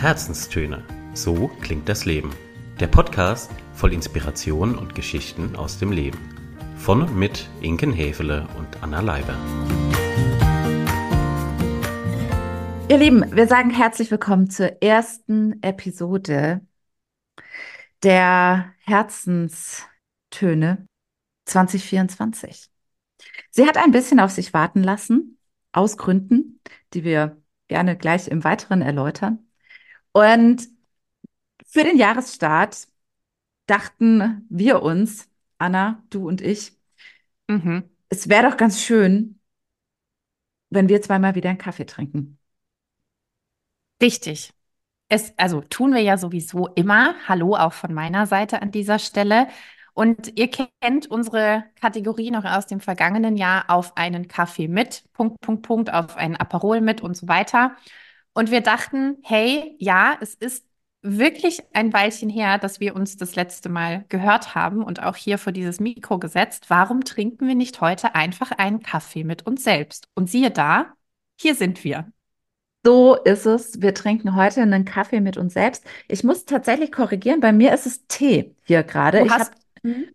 Herzenstöne. 0.00 0.82
So 1.12 1.48
klingt 1.60 1.86
das 1.86 2.06
Leben. 2.06 2.30
Der 2.80 2.86
Podcast 2.86 3.50
voll 3.74 3.92
Inspiration 3.92 4.78
und 4.78 4.94
Geschichten 4.94 5.56
aus 5.56 5.78
dem 5.78 5.92
Leben. 5.92 6.18
Von 6.78 7.02
und 7.02 7.14
mit 7.14 7.50
Inken 7.60 7.92
Hefele 7.92 8.48
und 8.56 8.82
Anna 8.82 9.00
Leiber. 9.00 9.36
Ihr 12.88 12.96
Lieben, 12.96 13.36
wir 13.36 13.46
sagen 13.46 13.68
herzlich 13.68 14.10
willkommen 14.10 14.48
zur 14.48 14.82
ersten 14.82 15.62
Episode 15.62 16.62
der 18.02 18.72
Herzenstöne 18.78 20.86
2024. 21.44 22.70
Sie 23.50 23.66
hat 23.66 23.76
ein 23.76 23.90
bisschen 23.90 24.18
auf 24.18 24.30
sich 24.30 24.54
warten 24.54 24.82
lassen, 24.82 25.36
aus 25.72 25.98
Gründen, 25.98 26.58
die 26.94 27.04
wir 27.04 27.36
gerne 27.68 27.98
gleich 27.98 28.28
im 28.28 28.44
Weiteren 28.44 28.80
erläutern. 28.80 29.49
Und 30.12 30.68
für 31.66 31.84
den 31.84 31.96
Jahresstart 31.96 32.88
dachten 33.66 34.46
wir 34.50 34.82
uns, 34.82 35.28
Anna, 35.58 36.02
du 36.10 36.26
und 36.26 36.40
ich, 36.40 36.72
mhm. 37.48 37.88
es 38.08 38.28
wäre 38.28 38.50
doch 38.50 38.56
ganz 38.56 38.82
schön, 38.82 39.40
wenn 40.70 40.88
wir 40.88 41.02
zweimal 41.02 41.34
wieder 41.34 41.50
einen 41.50 41.58
Kaffee 41.58 41.86
trinken. 41.86 42.38
Richtig. 44.02 44.52
Es, 45.08 45.36
also 45.36 45.60
tun 45.60 45.92
wir 45.92 46.00
ja 46.00 46.16
sowieso 46.16 46.68
immer. 46.68 47.14
Hallo 47.26 47.56
auch 47.56 47.72
von 47.72 47.92
meiner 47.92 48.26
Seite 48.26 48.62
an 48.62 48.70
dieser 48.70 48.98
Stelle. 48.98 49.48
Und 49.92 50.38
ihr 50.38 50.48
kennt 50.48 51.08
unsere 51.08 51.64
Kategorie 51.80 52.30
noch 52.30 52.44
aus 52.44 52.66
dem 52.66 52.80
vergangenen 52.80 53.36
Jahr 53.36 53.64
auf 53.68 53.96
einen 53.96 54.28
Kaffee 54.28 54.68
mit, 54.68 55.04
Punkt, 55.12 55.40
Punkt, 55.40 55.62
Punkt, 55.62 55.92
auf 55.92 56.16
einen 56.16 56.36
Aperol 56.36 56.80
mit 56.80 57.00
und 57.00 57.16
so 57.16 57.28
weiter. 57.28 57.76
Und 58.40 58.50
wir 58.50 58.62
dachten, 58.62 59.18
hey, 59.22 59.76
ja, 59.78 60.16
es 60.18 60.32
ist 60.34 60.64
wirklich 61.02 61.60
ein 61.74 61.92
Weilchen 61.92 62.30
her, 62.30 62.56
dass 62.56 62.80
wir 62.80 62.96
uns 62.96 63.18
das 63.18 63.36
letzte 63.36 63.68
Mal 63.68 64.06
gehört 64.08 64.54
haben 64.54 64.82
und 64.82 65.02
auch 65.02 65.14
hier 65.14 65.36
vor 65.36 65.52
dieses 65.52 65.78
Mikro 65.78 66.18
gesetzt. 66.18 66.70
Warum 66.70 67.04
trinken 67.04 67.46
wir 67.46 67.54
nicht 67.54 67.82
heute 67.82 68.14
einfach 68.14 68.50
einen 68.52 68.82
Kaffee 68.82 69.24
mit 69.24 69.46
uns 69.46 69.62
selbst? 69.62 70.08
Und 70.14 70.30
siehe 70.30 70.50
da, 70.50 70.94
hier 71.38 71.54
sind 71.54 71.84
wir. 71.84 72.10
So 72.82 73.14
ist 73.14 73.44
es. 73.44 73.82
Wir 73.82 73.92
trinken 73.92 74.34
heute 74.34 74.62
einen 74.62 74.86
Kaffee 74.86 75.20
mit 75.20 75.36
uns 75.36 75.52
selbst. 75.52 75.84
Ich 76.08 76.24
muss 76.24 76.46
tatsächlich 76.46 76.92
korrigieren. 76.92 77.40
Bei 77.40 77.52
mir 77.52 77.74
ist 77.74 77.84
es 77.84 78.06
Tee 78.06 78.56
hier 78.64 78.84
gerade. 78.84 79.20
Ich 79.20 79.30
habe 79.30 79.50
mhm. 79.82 80.06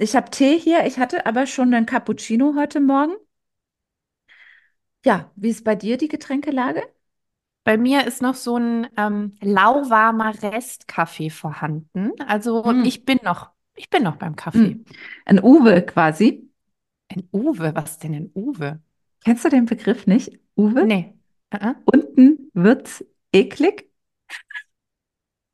hab 0.00 0.32
Tee 0.32 0.58
hier. 0.58 0.86
Ich 0.86 0.98
hatte 0.98 1.26
aber 1.26 1.46
schon 1.46 1.74
einen 1.74 1.84
Cappuccino 1.84 2.54
heute 2.56 2.80
Morgen. 2.80 3.12
Ja, 5.04 5.30
wie 5.36 5.50
ist 5.50 5.64
bei 5.64 5.74
dir 5.74 5.98
die 5.98 6.08
Getränkelage? 6.08 6.82
Bei 7.64 7.78
mir 7.78 8.06
ist 8.06 8.20
noch 8.20 8.34
so 8.34 8.58
ein 8.58 8.86
ähm, 8.98 9.36
lauwarmer 9.40 10.42
Restkaffee 10.42 11.30
vorhanden. 11.30 12.12
Also 12.26 12.62
mm. 12.62 12.84
ich 12.84 13.06
bin 13.06 13.18
noch, 13.22 13.50
ich 13.74 13.88
bin 13.88 14.02
noch 14.02 14.16
beim 14.16 14.36
Kaffee. 14.36 14.74
Mm. 14.74 14.84
Ein 15.24 15.42
Uwe 15.42 15.80
quasi. 15.80 16.50
Ein 17.08 17.26
Uwe? 17.32 17.74
Was 17.74 17.98
denn 17.98 18.14
ein 18.14 18.30
Uwe? 18.34 18.80
Kennst 19.24 19.46
du 19.46 19.48
den 19.48 19.64
Begriff 19.64 20.06
nicht? 20.06 20.38
Uwe? 20.56 20.84
Nee. 20.84 21.14
Uh 21.54 21.58
-uh. 21.58 21.74
Unten 21.86 22.50
wird's 22.52 23.02
eklig. 23.32 23.90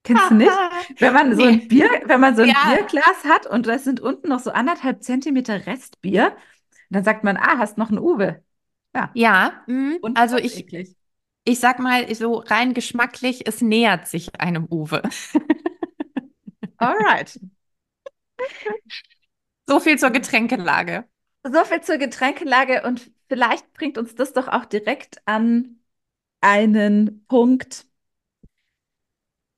Kennst 0.03 0.31
du 0.31 0.35
nicht? 0.35 0.51
Wenn 0.99 1.13
man 1.13 1.37
so 1.37 1.45
ein 1.45 1.69
Bier, 1.69 1.89
wenn 2.07 2.21
man 2.21 2.35
so 2.35 2.43
ein 2.43 2.49
ja. 2.49 2.75
Bierglas 2.75 3.25
hat 3.25 3.47
und 3.47 3.69
da 3.69 3.79
sind 3.79 4.01
unten 4.01 4.29
noch 4.29 4.41
so 4.41 4.51
anderthalb 4.51 5.05
Zentimeter 5.05 5.67
Restbier, 5.67 6.37
dann 6.89 7.05
sagt 7.05 7.23
man, 7.23 7.37
ah, 7.37 7.59
hast 7.59 7.79
noch 7.79 7.91
ein 7.91 7.99
Uwe. 7.99 8.43
Ja. 8.95 9.11
Ja, 9.15 9.63
mh, 9.69 9.99
also 10.15 10.37
ich, 10.37 10.59
eklig 10.59 10.97
ich 11.51 11.61
sag 11.61 11.79
mal, 11.81 12.13
so 12.15 12.37
rein 12.37 12.75
geschmacklich, 12.75 13.47
es 13.47 13.61
nähert 13.61 14.07
sich 14.07 14.41
einem 14.41 14.67
Uwe. 14.71 15.03
Alright. 16.79 17.39
So 19.67 19.81
viel 19.81 19.99
zur 19.99 20.11
Getränkelage. 20.11 21.05
So 21.43 21.65
viel 21.65 21.81
zur 21.81 21.99
Getränkelage 21.99 22.83
und 22.83 23.11
vielleicht 23.29 23.73
bringt 23.73 23.99
uns 23.99 24.15
das 24.15 24.33
doch 24.33 24.49
auch 24.49 24.65
direkt 24.65 25.23
an 25.27 25.81
einen 26.41 27.25
Punkt. 27.27 27.87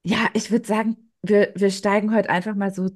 Ja, 0.04 0.28
ich 0.34 0.50
würde 0.50 0.66
sagen, 0.66 1.12
wir, 1.22 1.52
wir 1.54 1.70
steigen 1.70 2.14
heute 2.14 2.30
einfach 2.30 2.54
mal 2.54 2.72
so, 2.72 2.90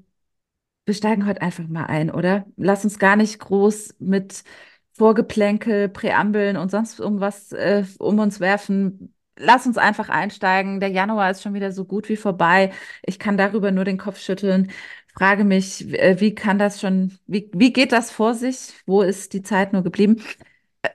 wir 0.87 0.95
steigen 0.95 1.27
heute 1.27 1.43
einfach 1.43 1.67
mal 1.69 1.87
ein, 1.87 2.11
oder? 2.11 2.47
Lass 2.57 2.84
uns 2.84 2.99
gar 2.99 3.17
nicht 3.17 3.39
groß 3.41 3.97
mit 3.99 4.45
Vorgeplänkel, 4.97 5.89
Präambeln 5.89 6.57
und 6.57 6.71
sonst 6.71 6.99
irgendwas 6.99 7.53
äh, 7.53 7.84
um 7.99 8.19
uns 8.19 8.41
werfen. 8.41 9.15
Lass 9.39 9.67
uns 9.67 9.77
einfach 9.77 10.09
einsteigen. 10.09 10.81
Der 10.81 10.89
Januar 10.89 11.31
ist 11.31 11.43
schon 11.43 11.55
wieder 11.55 11.71
so 11.73 11.84
gut 11.84 12.09
wie 12.09 12.17
vorbei. 12.17 12.73
Ich 13.03 13.19
kann 13.19 13.37
darüber 13.37 13.71
nur 13.71 13.84
den 13.84 13.99
Kopf 13.99 14.19
schütteln. 14.19 14.71
Frage 15.15 15.45
mich, 15.45 15.93
äh, 15.95 16.21
wie 16.21 16.34
kann 16.34 16.59
das 16.59 16.81
schon, 16.81 17.19
wie, 17.27 17.51
wie 17.55 17.73
geht 17.73 17.93
das 17.93 18.11
vor 18.11 18.34
sich? 18.34 18.75
Wo 18.87 19.03
ist 19.03 19.33
die 19.33 19.43
Zeit 19.43 19.73
nur 19.73 19.83
geblieben? 19.83 20.23
Äh, 20.83 20.91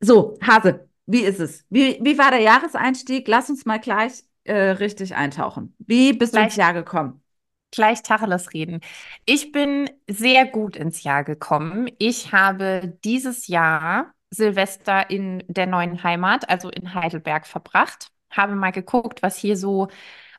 so, 0.00 0.38
Hase, 0.42 0.88
wie 1.06 1.22
ist 1.22 1.40
es? 1.40 1.64
Wie, 1.70 1.98
wie 2.02 2.18
war 2.18 2.30
der 2.30 2.40
Jahreseinstieg? 2.40 3.26
Lass 3.28 3.50
uns 3.50 3.64
mal 3.66 3.78
gleich 3.78 4.24
äh, 4.44 4.54
richtig 4.54 5.14
eintauchen. 5.16 5.74
Wie 5.78 6.12
bist 6.12 6.32
gleich. 6.32 6.44
du 6.44 6.46
ins 6.48 6.56
Jahr 6.56 6.74
gekommen? 6.74 7.22
Gleich 7.70 8.02
Tacheles 8.02 8.52
reden. 8.52 8.80
Ich 9.24 9.52
bin 9.52 9.90
sehr 10.08 10.46
gut 10.46 10.76
ins 10.76 11.02
Jahr 11.02 11.24
gekommen. 11.24 11.88
Ich 11.98 12.32
habe 12.32 12.98
dieses 13.04 13.46
Jahr 13.46 14.14
Silvester 14.30 15.10
in 15.10 15.42
der 15.48 15.66
neuen 15.66 16.02
Heimat, 16.02 16.48
also 16.48 16.70
in 16.70 16.94
Heidelberg, 16.94 17.46
verbracht. 17.46 18.10
Habe 18.30 18.54
mal 18.54 18.72
geguckt, 18.72 19.22
was 19.22 19.36
hier 19.38 19.56
so, 19.56 19.88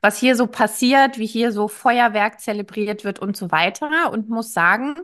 was 0.01 0.17
hier 0.19 0.35
so 0.35 0.47
passiert, 0.47 1.17
wie 1.17 1.25
hier 1.25 1.51
so 1.51 1.67
Feuerwerk 1.67 2.39
zelebriert 2.39 3.03
wird 3.03 3.19
und 3.19 3.35
so 3.37 3.51
weiter. 3.51 4.11
Und 4.11 4.29
muss 4.29 4.53
sagen, 4.53 4.95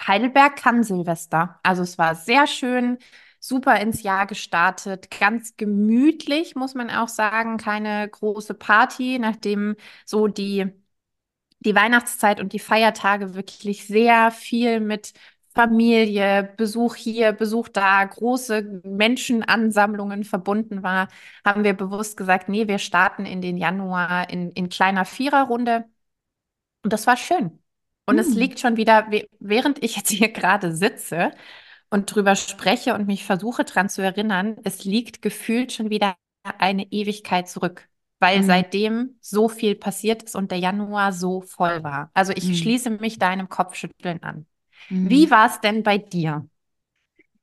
Heidelberg 0.00 0.56
kann 0.56 0.82
Silvester. 0.84 1.58
Also 1.62 1.82
es 1.82 1.98
war 1.98 2.14
sehr 2.14 2.46
schön, 2.46 2.98
super 3.40 3.80
ins 3.80 4.02
Jahr 4.02 4.26
gestartet, 4.26 5.10
ganz 5.10 5.56
gemütlich, 5.56 6.54
muss 6.56 6.74
man 6.74 6.90
auch 6.90 7.08
sagen. 7.08 7.56
Keine 7.56 8.08
große 8.08 8.54
Party, 8.54 9.18
nachdem 9.18 9.76
so 10.04 10.28
die 10.28 10.72
die 11.66 11.74
Weihnachtszeit 11.74 12.40
und 12.40 12.52
die 12.52 12.58
Feiertage 12.58 13.34
wirklich 13.34 13.86
sehr 13.86 14.30
viel 14.30 14.80
mit 14.80 15.12
Familie, 15.54 16.54
Besuch 16.56 16.96
hier, 16.96 17.32
Besuch 17.32 17.68
da, 17.68 18.04
große 18.04 18.82
Menschenansammlungen 18.84 20.24
verbunden 20.24 20.82
war, 20.82 21.08
haben 21.44 21.64
wir 21.64 21.74
bewusst 21.74 22.16
gesagt, 22.16 22.48
nee, 22.48 22.68
wir 22.68 22.78
starten 22.78 23.26
in 23.26 23.40
den 23.40 23.56
Januar 23.56 24.30
in, 24.30 24.50
in 24.52 24.68
kleiner 24.68 25.04
Viererrunde. 25.06 25.86
Und 26.84 26.92
das 26.92 27.06
war 27.06 27.16
schön. 27.16 27.58
Und 28.06 28.18
hm. 28.18 28.20
es 28.20 28.34
liegt 28.34 28.60
schon 28.60 28.76
wieder, 28.76 29.10
während 29.40 29.82
ich 29.82 29.96
jetzt 29.96 30.10
hier 30.10 30.30
gerade 30.32 30.74
sitze 30.76 31.32
und 31.90 32.14
drüber 32.14 32.36
spreche 32.36 32.94
und 32.94 33.06
mich 33.06 33.24
versuche 33.24 33.64
dran 33.64 33.88
zu 33.88 34.02
erinnern, 34.02 34.56
es 34.64 34.84
liegt 34.84 35.22
gefühlt 35.22 35.72
schon 35.72 35.90
wieder 35.90 36.16
eine 36.58 36.84
Ewigkeit 36.92 37.48
zurück 37.48 37.88
weil 38.18 38.38
mhm. 38.38 38.44
seitdem 38.44 39.16
so 39.20 39.48
viel 39.48 39.74
passiert 39.74 40.22
ist 40.22 40.36
und 40.36 40.50
der 40.50 40.58
Januar 40.58 41.12
so 41.12 41.42
voll 41.42 41.82
war. 41.82 42.10
Also 42.14 42.32
ich 42.32 42.48
mhm. 42.48 42.54
schließe 42.54 42.90
mich 42.90 43.18
deinem 43.18 43.48
Kopfschütteln 43.48 44.22
an. 44.22 44.46
Mhm. 44.88 45.10
Wie 45.10 45.30
war 45.30 45.46
es 45.46 45.60
denn 45.60 45.82
bei 45.82 45.98
dir? 45.98 46.46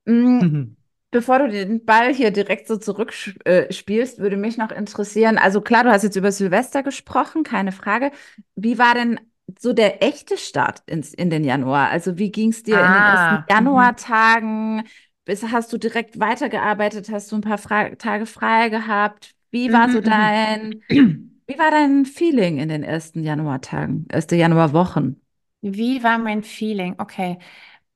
Mm, 0.06 0.14
mhm. 0.14 0.78
Bevor 1.12 1.40
du 1.40 1.50
den 1.50 1.86
Ball 1.86 2.12
hier 2.12 2.32
direkt 2.32 2.68
so 2.68 2.78
zurückspielst, 2.78 4.18
äh, 4.18 4.22
würde 4.22 4.36
mich 4.36 4.58
noch 4.58 4.72
interessieren, 4.72 5.38
also 5.38 5.62
klar, 5.62 5.84
du 5.84 5.92
hast 5.92 6.02
jetzt 6.02 6.16
über 6.16 6.32
Silvester 6.32 6.82
gesprochen, 6.82 7.44
keine 7.44 7.72
Frage. 7.72 8.12
Wie 8.56 8.80
war 8.80 8.96
denn 8.96 9.20
so 9.60 9.74
der 9.74 10.02
echte 10.02 10.38
Start 10.38 10.82
ins, 10.88 11.14
in 11.14 11.30
den 11.30 11.44
Januar? 11.44 11.90
Also 11.90 12.18
wie 12.18 12.32
ging 12.32 12.50
es 12.50 12.64
dir 12.64 12.78
ah. 12.78 12.86
in 12.86 12.94
den 12.94 13.02
ersten 13.02 13.36
ah, 13.36 13.40
mhm. 13.40 13.46
Januartagen? 13.48 14.84
Bis, 15.26 15.44
hast 15.44 15.72
du 15.72 15.78
direkt 15.78 16.20
weitergearbeitet? 16.20 17.10
Hast 17.12 17.32
du 17.32 17.36
ein 17.36 17.42
paar 17.42 17.60
Fra 17.60 17.90
Tage 17.96 18.26
frei 18.26 18.70
gehabt? 18.70 19.36
Wie 19.54 19.72
war 19.74 19.90
so 19.90 20.02
mhm, 20.02 20.06
mhm. 20.06 20.10
dein, 20.10 20.84
wie 20.90 21.58
war 21.60 21.72
dein 21.72 22.06
Feeling 22.06 22.60
in 22.60 22.70
den 22.70 22.84
ersten 22.84 23.24
Januartagen, 23.24 24.08
erste 24.12 24.36
Januarwochen? 24.36 25.22
Wie 25.62 26.04
war 26.04 26.18
mein 26.18 26.44
Feeling? 26.44 26.96
Okay. 27.00 27.38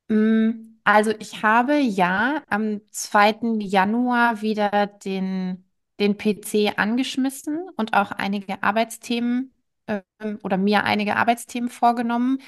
Mm, 0.09 0.79
also 0.83 1.11
ich 1.19 1.43
habe 1.43 1.77
ja 1.79 2.43
am 2.49 2.81
2. 2.91 3.61
Januar 3.61 4.41
wieder 4.41 4.87
den, 4.87 5.65
den 5.99 6.17
PC 6.17 6.73
angeschmissen 6.77 7.69
und 7.77 7.93
auch 7.95 8.11
einige 8.11 8.63
Arbeitsthemen 8.63 9.53
äh, 9.87 10.01
oder 10.43 10.57
mir 10.57 10.83
einige 10.85 11.17
Arbeitsthemen 11.17 11.69
vorgenommen. 11.69 12.39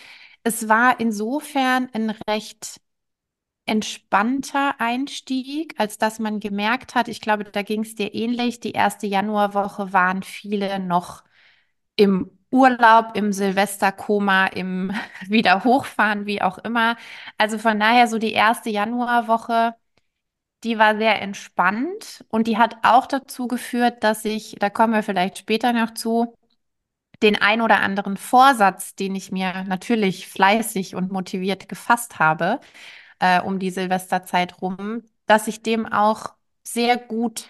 Es 0.44 0.70
war 0.70 1.00
insofern 1.00 1.90
ein 1.94 2.12
recht 2.30 2.82
entspannter 3.70 4.76
Einstieg, 4.80 5.76
als 5.80 5.98
dass 5.98 6.20
man 6.20 6.40
gemerkt 6.42 6.96
hat, 6.96 7.08
ich 7.08 7.22
glaube, 7.22 7.46
da 7.46 7.62
ging 7.64 7.82
es 7.84 7.96
dir 7.96 8.14
ähnlich. 8.14 8.60
Die 8.60 8.72
erste 8.74 9.08
Januarwoche 9.08 9.94
waren 9.94 10.24
viele 10.24 10.80
noch 10.80 11.24
im 11.96 12.32
Urlaub, 12.52 13.16
im 13.16 13.34
Silvesterkoma, 13.34 14.48
im 14.48 14.92
Wiederhochfahren, 15.28 16.26
wie 16.26 16.42
auch 16.42 16.58
immer. 16.60 16.98
Also 17.38 17.58
von 17.60 17.80
daher 17.80 18.08
so 18.08 18.18
die 18.20 18.34
erste 18.34 18.70
Januarwoche 18.72 19.76
die 20.64 20.78
war 20.78 20.98
sehr 20.98 21.22
entspannt 21.22 22.26
und 22.30 22.48
die 22.48 22.58
hat 22.58 22.78
auch 22.84 23.06
dazu 23.08 23.48
geführt, 23.48 24.04
dass 24.04 24.26
ich, 24.26 24.56
da 24.60 24.70
kommen 24.70 24.94
wir 24.94 25.04
vielleicht 25.04 25.38
später 25.38 25.74
noch 25.74 25.94
zu, 25.94 26.36
den 27.24 27.36
ein 27.42 27.62
oder 27.62 27.82
anderen 27.82 28.18
Vorsatz, 28.18 28.96
den 28.96 29.16
ich 29.16 29.32
mir 29.32 29.64
natürlich 29.66 30.28
fleißig 30.28 30.96
und 30.96 31.12
motiviert 31.12 31.70
gefasst 31.70 32.20
habe, 32.20 32.60
äh, 33.20 33.42
um 33.42 33.60
die 33.60 33.70
Silvesterzeit 33.70 34.62
rum, 34.62 35.04
dass 35.26 35.48
ich 35.48 35.62
dem 35.62 35.86
auch 35.86 36.34
sehr 36.64 36.98
gut 36.98 37.48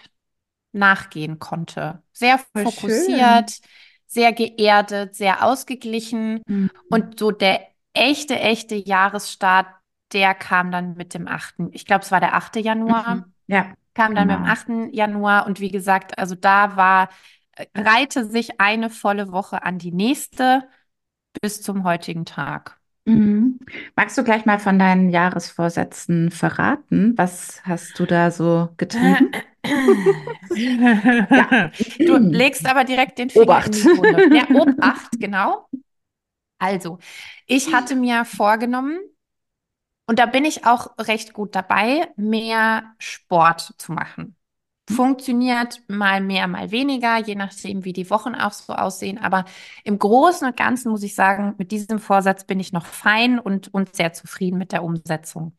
nachgehen 0.72 1.38
konnte. 1.38 2.02
Sehr 2.12 2.38
Voll 2.38 2.64
fokussiert, 2.64 3.60
sehr 4.06 4.32
geerdet, 4.32 5.14
sehr 5.14 5.44
ausgeglichen. 5.44 6.42
Mhm. 6.46 6.70
Und 6.90 7.18
so 7.18 7.30
der 7.30 7.66
echte, 7.92 8.38
echte 8.38 8.74
Jahresstart, 8.74 9.66
der 10.12 10.34
kam 10.34 10.70
dann 10.70 10.94
mit 10.94 11.14
dem 11.14 11.28
8. 11.28 11.54
Ich 11.72 11.86
glaube, 11.86 12.04
es 12.04 12.10
war 12.10 12.20
der 12.20 12.34
8. 12.34 12.60
Januar. 12.60 13.16
Mhm. 13.16 13.24
Ja, 13.46 13.72
Kam 13.94 14.14
dann 14.14 14.28
mit 14.28 14.36
dem 14.36 14.42
genau. 14.44 14.52
8. 14.52 14.94
Januar. 14.94 15.46
Und 15.46 15.60
wie 15.60 15.70
gesagt, 15.70 16.18
also 16.18 16.34
da 16.34 16.76
war, 16.76 17.08
äh, 17.52 17.66
reihte 17.74 18.24
sich 18.24 18.60
eine 18.60 18.90
volle 18.90 19.32
Woche 19.32 19.62
an 19.62 19.78
die 19.78 19.92
nächste 19.92 20.68
bis 21.40 21.62
zum 21.62 21.84
heutigen 21.84 22.24
Tag. 22.24 22.79
Mhm. 23.14 23.58
Magst 23.96 24.16
du 24.18 24.24
gleich 24.24 24.46
mal 24.46 24.58
von 24.58 24.78
deinen 24.78 25.10
Jahresvorsätzen 25.10 26.30
verraten? 26.30 27.14
Was 27.16 27.62
hast 27.64 27.98
du 27.98 28.06
da 28.06 28.30
so 28.30 28.70
getrieben? 28.76 29.32
Du 32.06 32.16
legst 32.16 32.66
aber 32.66 32.84
direkt 32.84 33.18
den 33.18 33.30
Finger 33.30 33.42
Obacht. 33.42 33.66
in 33.66 33.72
die 33.72 33.96
Wunde. 33.96 34.34
Ja, 34.34 34.44
Obacht, 34.54 35.20
genau. 35.20 35.68
Also, 36.58 36.98
ich 37.46 37.72
hatte 37.72 37.96
mir 37.96 38.24
vorgenommen, 38.24 38.98
und 40.06 40.18
da 40.18 40.26
bin 40.26 40.44
ich 40.44 40.66
auch 40.66 40.98
recht 40.98 41.32
gut 41.32 41.54
dabei, 41.54 42.08
mehr 42.16 42.94
Sport 42.98 43.74
zu 43.78 43.92
machen. 43.92 44.36
Funktioniert 44.90 45.82
mal 45.88 46.20
mehr, 46.20 46.48
mal 46.48 46.70
weniger, 46.70 47.18
je 47.18 47.34
nachdem, 47.36 47.84
wie 47.84 47.92
die 47.92 48.10
Wochen 48.10 48.34
auch 48.34 48.52
so 48.52 48.72
aussehen. 48.74 49.18
Aber 49.18 49.44
im 49.84 49.98
Großen 49.98 50.46
und 50.48 50.56
Ganzen 50.56 50.90
muss 50.90 51.02
ich 51.02 51.14
sagen, 51.14 51.54
mit 51.58 51.70
diesem 51.70 51.98
Vorsatz 51.98 52.44
bin 52.44 52.58
ich 52.60 52.72
noch 52.72 52.86
fein 52.86 53.38
und, 53.38 53.72
und 53.72 53.94
sehr 53.94 54.12
zufrieden 54.12 54.58
mit 54.58 54.72
der 54.72 54.82
Umsetzung. 54.82 55.56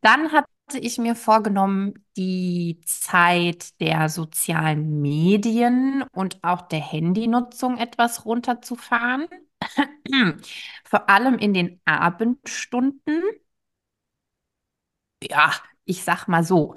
Dann 0.00 0.32
hatte 0.32 0.48
ich 0.80 0.98
mir 0.98 1.14
vorgenommen, 1.14 1.94
die 2.16 2.80
Zeit 2.86 3.80
der 3.80 4.08
sozialen 4.08 5.00
Medien 5.02 6.04
und 6.12 6.42
auch 6.42 6.62
der 6.62 6.80
Handynutzung 6.80 7.78
etwas 7.78 8.24
runterzufahren. 8.26 9.26
Vor 10.84 11.08
allem 11.10 11.38
in 11.38 11.54
den 11.54 11.80
Abendstunden. 11.84 13.22
Ja, 15.22 15.52
ich 15.84 16.04
sag 16.04 16.28
mal 16.28 16.44
so. 16.44 16.74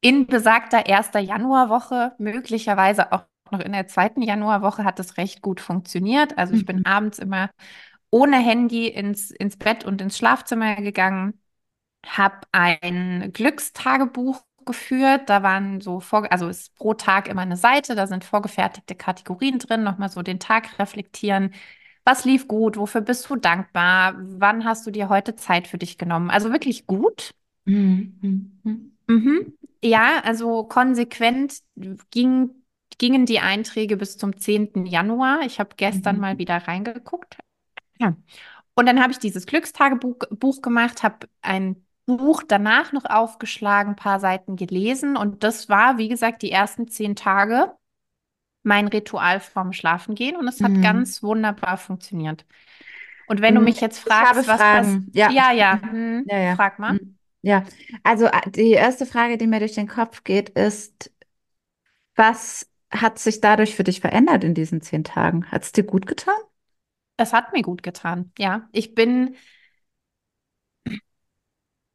In 0.00 0.26
besagter 0.26 0.86
1. 0.86 1.18
Januarwoche, 1.20 2.12
möglicherweise 2.18 3.10
auch 3.12 3.24
noch 3.50 3.60
in 3.60 3.72
der 3.72 3.86
zweiten 3.88 4.20
Januarwoche, 4.22 4.84
hat 4.84 5.00
es 5.00 5.16
recht 5.16 5.40
gut 5.42 5.60
funktioniert. 5.60 6.36
Also 6.38 6.52
ich 6.54 6.64
bin 6.66 6.78
Mhm. 6.78 6.84
abends 6.84 7.18
immer 7.18 7.50
ohne 8.10 8.38
Handy 8.38 8.88
ins, 8.88 9.30
ins 9.30 9.56
Bett 9.56 9.84
und 9.84 10.00
ins 10.02 10.18
Schlafzimmer 10.18 10.76
gegangen, 10.76 11.40
habe 12.06 12.40
ein 12.52 13.32
Glückstagebuch 13.32 14.42
geführt. 14.66 15.30
Da 15.30 15.42
waren 15.42 15.80
so 15.82 16.00
vor, 16.00 16.30
also 16.32 16.48
ist 16.48 16.74
pro 16.76 16.94
Tag 16.94 17.28
immer 17.28 17.42
eine 17.42 17.56
Seite, 17.58 17.94
da 17.96 18.06
sind 18.08 18.24
vorgefertigte 18.24 18.94
Kategorien 18.96 19.58
drin, 19.60 19.84
nochmal 19.84 20.10
so 20.10 20.22
den 20.22 20.40
Tag 20.40 20.78
reflektieren. 20.78 21.54
Was 22.04 22.24
lief 22.26 22.48
gut? 22.48 22.76
Wofür 22.78 23.02
bist 23.02 23.28
du 23.30 23.36
dankbar? 23.36 24.14
Wann 24.18 24.64
hast 24.64 24.86
du 24.86 24.92
dir 24.92 25.08
heute 25.10 25.36
Zeit 25.36 25.68
für 25.68 25.78
dich 25.78 25.98
genommen? 25.98 26.30
Also 26.30 26.52
wirklich 26.52 26.86
gut. 26.86 27.34
Mhm. 27.66 28.52
Mhm. 29.06 29.52
Ja, 29.82 30.20
also 30.24 30.64
konsequent 30.64 31.58
ging, 32.10 32.50
gingen 32.98 33.26
die 33.26 33.40
Einträge 33.40 33.96
bis 33.96 34.16
zum 34.16 34.36
10. 34.38 34.86
Januar. 34.86 35.40
Ich 35.44 35.60
habe 35.60 35.70
gestern 35.76 36.16
Mhm. 36.16 36.20
mal 36.22 36.38
wieder 36.38 36.56
reingeguckt. 36.56 37.36
Ja. 38.00 38.16
Und 38.74 38.86
dann 38.86 39.00
habe 39.02 39.12
ich 39.12 39.18
dieses 39.20 39.46
Glückstagebuch 39.46 40.16
Buch 40.30 40.62
gemacht, 40.62 41.02
habe 41.02 41.28
ein 41.42 41.84
Buch 42.06 42.42
danach 42.46 42.92
noch 42.92 43.04
aufgeschlagen, 43.06 43.92
ein 43.92 43.96
paar 43.96 44.20
Seiten 44.20 44.56
gelesen. 44.56 45.16
Und 45.16 45.44
das 45.44 45.68
war, 45.68 45.98
wie 45.98 46.08
gesagt, 46.08 46.42
die 46.42 46.50
ersten 46.50 46.88
zehn 46.88 47.16
Tage 47.16 47.72
mein 48.62 48.88
Ritual 48.88 49.40
vorm 49.40 49.72
Schlafengehen. 49.72 50.36
Und 50.36 50.48
es 50.48 50.62
hat 50.62 50.72
Mhm. 50.72 50.82
ganz 50.82 51.22
wunderbar 51.22 51.76
funktioniert. 51.76 52.46
Und 53.26 53.40
wenn 53.42 53.54
du 53.54 53.60
Mhm. 53.60 53.64
mich 53.66 53.80
jetzt 53.80 53.98
fragst, 54.00 54.48
was 54.48 54.60
Fragen. 54.60 55.10
Ja. 55.14 55.30
Ja, 55.30 55.52
ja. 55.52 55.80
Hm, 55.92 56.24
Ja, 56.26 56.38
ja. 56.38 56.56
Frag 56.56 56.78
mal. 56.78 56.94
Mhm. 56.94 57.13
Ja, 57.44 57.62
also 58.02 58.24
äh, 58.24 58.50
die 58.50 58.70
erste 58.70 59.04
Frage, 59.04 59.36
die 59.36 59.46
mir 59.46 59.58
durch 59.58 59.74
den 59.74 59.86
Kopf 59.86 60.24
geht, 60.24 60.48
ist, 60.50 61.10
was 62.16 62.68
hat 62.90 63.18
sich 63.18 63.40
dadurch 63.40 63.74
für 63.74 63.84
dich 63.84 64.00
verändert 64.00 64.44
in 64.44 64.54
diesen 64.54 64.80
zehn 64.80 65.04
Tagen? 65.04 65.50
Hat 65.50 65.62
es 65.62 65.72
dir 65.72 65.84
gut 65.84 66.06
getan? 66.06 66.34
Es 67.16 67.32
hat 67.32 67.52
mir 67.52 67.62
gut 67.62 67.82
getan. 67.82 68.32
Ja, 68.38 68.68
ich 68.72 68.94
bin, 68.94 69.36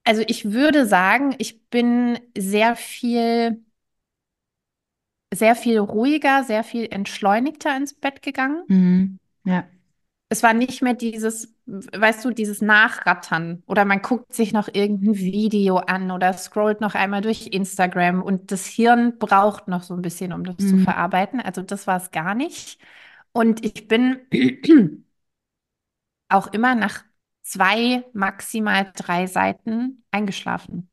also 0.04 0.24
ich 0.28 0.52
würde 0.52 0.86
sagen, 0.86 1.36
ich 1.38 1.68
bin 1.70 2.20
sehr 2.38 2.76
viel, 2.76 3.64
sehr 5.34 5.56
viel 5.56 5.80
ruhiger, 5.80 6.44
sehr 6.44 6.64
viel 6.64 6.88
entschleunigter 6.92 7.76
ins 7.76 7.94
Bett 7.94 8.22
gegangen. 8.22 8.64
Mhm. 8.68 9.20
Ja. 9.46 9.68
Es 10.30 10.44
war 10.44 10.54
nicht 10.54 10.82
mehr 10.82 10.94
dieses, 10.94 11.54
weißt 11.94 12.26
du, 12.26 12.32
dieses 12.32 12.62
Nachrattern 12.62 13.64
oder 13.68 13.86
man 13.86 14.02
guckt 14.02 14.34
sich 14.34 14.54
noch 14.54 14.68
irgendein 14.74 15.16
Video 15.16 15.78
an 15.78 16.12
oder 16.12 16.34
scrollt 16.34 16.82
noch 16.82 16.96
einmal 16.96 17.22
durch 17.22 17.48
Instagram 17.48 18.22
und 18.24 18.52
das 18.52 18.66
Hirn 18.66 19.18
braucht 19.20 19.68
noch 19.68 19.84
so 19.84 19.94
ein 19.96 20.02
bisschen, 20.02 20.34
um 20.34 20.44
das 20.44 20.58
zu 20.68 20.78
Mhm. 20.78 20.84
verarbeiten. 20.84 21.40
Also 21.42 21.62
das 21.62 21.88
war 21.88 21.98
es 21.98 22.12
gar 22.12 22.36
nicht. 22.36 22.80
Und 23.32 23.64
ich 23.66 23.88
bin 23.88 24.20
auch 26.30 26.48
immer 26.48 26.76
nach 26.76 27.04
zwei, 27.42 28.04
maximal 28.14 28.92
drei 28.96 29.28
Seiten 29.28 30.04
eingeschlafen. 30.12 30.90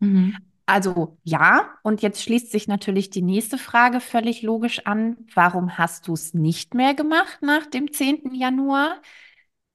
Mhm. 0.00 0.46
Also 0.68 1.16
ja, 1.22 1.70
und 1.82 2.02
jetzt 2.02 2.22
schließt 2.22 2.50
sich 2.50 2.66
natürlich 2.66 3.10
die 3.10 3.22
nächste 3.22 3.56
Frage 3.56 4.00
völlig 4.00 4.42
logisch 4.42 4.84
an. 4.84 5.16
Warum 5.32 5.78
hast 5.78 6.08
du 6.08 6.14
es 6.14 6.34
nicht 6.34 6.74
mehr 6.74 6.94
gemacht 6.94 7.38
nach 7.40 7.66
dem 7.66 7.92
10. 7.92 8.34
Januar? 8.34 9.00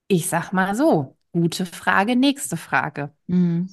Ich 0.08 0.28
sag 0.30 0.52
mal 0.54 0.76
so, 0.76 1.18
gute 1.32 1.66
Frage, 1.66 2.16
nächste 2.16 2.58
Frage. 2.58 3.14
Mhm. 3.28 3.70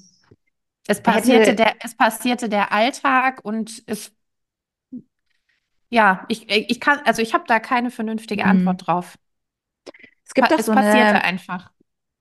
Es 0.86 1.02
passierte 1.02 1.54
der, 1.54 1.76
es 1.84 1.96
passierte 1.96 2.48
der 2.48 2.72
Alltag 2.72 3.44
und 3.44 3.82
es, 3.86 4.12
ja, 5.90 6.24
ich, 6.28 6.48
ich 6.50 6.80
kann, 6.80 7.00
also 7.04 7.22
ich 7.22 7.34
habe 7.34 7.44
da 7.46 7.60
keine 7.60 7.90
vernünftige 7.90 8.44
Mhm. 8.44 8.46
Antwort 8.46 8.86
drauf. 8.86 9.18
Es 10.24 10.34
gibt 10.34 10.50
Pa- 10.50 10.52
doch 10.52 10.58
es 10.58 10.70
so 10.70 10.70
passierte 10.70 11.20
eine, 11.20 11.24
einfach. 11.24 11.72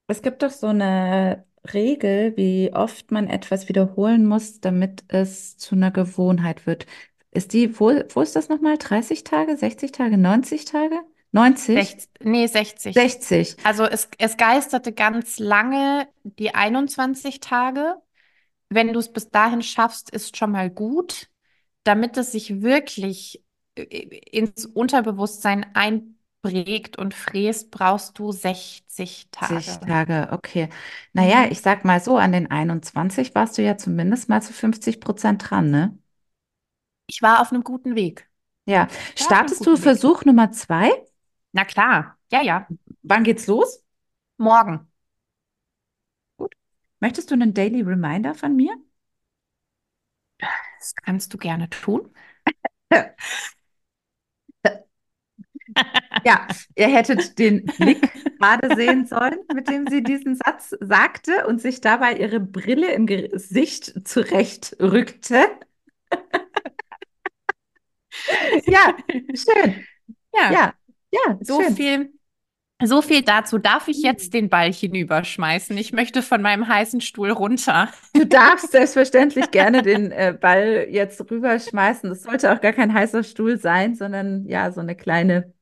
es 0.08 0.22
gibt 0.24 0.44
doch 0.44 0.52
so 0.52 0.68
eine 0.70 1.47
Regel, 1.74 2.36
wie 2.38 2.72
oft 2.74 3.12
man 3.12 3.28
etwas 3.28 3.70
wiederholen 3.70 4.26
muss, 4.26 4.60
damit 4.60 5.04
es 5.08 5.58
zu 5.58 5.76
einer 5.76 5.92
Gewohnheit 5.92 6.66
wird. 6.66 6.86
Ist 7.32 7.54
die, 7.54 7.80
wo, 7.80 7.92
wo 8.14 8.22
ist 8.22 8.36
das 8.36 8.50
nochmal? 8.50 8.78
30 8.78 9.24
Tage, 9.24 9.58
60 9.58 9.92
Tage, 9.92 10.18
90 10.18 10.66
Tage? 10.66 11.00
90? 11.32 11.76
60, 11.76 12.10
nee, 12.24 12.48
60. 12.48 12.94
60. 12.94 13.58
Also 13.64 13.84
es, 13.84 14.10
es 14.18 14.38
geisterte 14.38 14.94
ganz 14.94 15.40
lange 15.40 16.08
die 16.24 16.56
21 16.56 17.40
Tage. 17.40 17.96
Wenn 18.70 18.92
du 18.92 19.00
es 19.00 19.12
bis 19.12 19.30
dahin 19.30 19.62
schaffst, 19.62 20.10
ist 20.10 20.38
schon 20.38 20.52
mal 20.52 20.70
gut. 20.70 21.30
Damit 21.84 22.18
es 22.18 22.32
sich 22.32 22.62
wirklich 22.62 23.44
äh, 23.76 23.84
ins 23.84 24.66
Unterbewusstsein 24.66 25.66
einprägt 26.44 26.98
und 26.98 27.14
fräst, 27.14 27.72
brauchst 27.72 28.18
du 28.20 28.32
60 28.32 29.30
Tage. 29.32 29.56
60 29.56 29.80
Tage, 29.80 30.30
okay. 30.32 30.70
Naja, 31.14 31.46
Mhm. 31.46 31.52
ich 31.52 31.62
sag 31.62 31.86
mal 31.86 32.00
so, 32.02 32.18
an 32.18 32.32
den 32.34 32.50
21 32.52 33.34
warst 33.36 33.58
du 33.58 33.62
ja 33.64 33.78
zumindest 33.78 34.30
mal 34.30 34.42
zu 34.42 34.54
50 34.54 35.00
Prozent 35.02 35.50
dran, 35.50 35.70
ne? 35.72 35.98
Ich 37.08 37.22
war 37.22 37.42
auf 37.42 37.52
einem 37.52 37.64
guten 37.64 37.96
Weg. 37.96 38.30
Ja. 38.66 38.88
Startest 39.16 39.66
du 39.66 39.76
guten 39.76 39.82
Weg. 39.82 39.84
Versuch 39.84 40.24
Nummer 40.26 40.52
zwei? 40.52 40.92
Na 41.54 41.66
klar, 41.66 42.18
ja, 42.32 42.42
ja. 42.42 42.68
Wann 43.04 43.24
geht's 43.24 43.48
los? 43.48 43.84
Morgen. 44.38 44.88
Möchtest 47.00 47.32
du 47.32 47.34
einen 47.34 47.56
Daily 47.56 47.82
Reminder 47.82 48.36
von 48.36 48.56
mir? 48.56 48.78
Das 50.80 50.96
kannst 50.96 51.34
du 51.34 51.38
gerne 51.38 51.70
tun. 51.70 52.12
Ja, 56.24 56.48
ihr 56.76 56.88
hättet 56.88 57.40
den 57.40 57.66
Blick 57.78 58.12
gerade 58.40 58.76
sehen 58.76 59.06
sollen, 59.06 59.38
mit 59.54 59.70
dem 59.70 59.88
sie 59.88 60.04
diesen 60.04 60.36
Satz 60.36 60.76
sagte 60.82 61.48
und 61.48 61.62
sich 61.62 61.82
dabei 61.82 62.14
ihre 62.18 62.40
Brille 62.40 62.92
im 62.94 63.06
Gesicht 63.08 64.08
zurechtrückte. 64.08 65.46
Ja, 68.66 68.96
schön. 69.34 69.88
Ja, 70.34 70.52
Ja, 70.52 70.74
ja, 71.12 71.38
so 71.42 71.64
schön. 71.64 71.76
viel, 71.76 72.12
So 72.84 73.02
viel 73.02 73.24
dazu. 73.24 73.60
Darf 73.60 73.88
ich 73.90 74.04
jetzt 74.04 74.34
den 74.34 74.50
Ball 74.50 74.74
hinüberschmeißen? 74.74 75.78
Ich 75.78 75.94
möchte 75.94 76.24
von 76.24 76.42
meinem 76.42 76.68
heißen 76.68 77.02
Stuhl 77.02 77.32
runter. 77.32 77.92
Du 78.14 78.26
darfst 78.26 78.72
selbstverständlich 78.72 79.52
gerne 79.52 79.84
den 79.84 80.12
äh, 80.12 80.36
Ball 80.40 80.88
jetzt 80.90 81.20
rüberschmeißen. 81.30 82.10
Das 82.10 82.24
sollte 82.24 82.52
auch 82.54 82.62
gar 82.62 82.74
kein 82.74 82.94
heißer 82.94 83.24
Stuhl 83.24 83.58
sein, 83.60 83.96
sondern 83.96 84.48
ja, 84.48 84.72
so 84.72 84.82
eine 84.82 84.96
kleine 84.96 85.54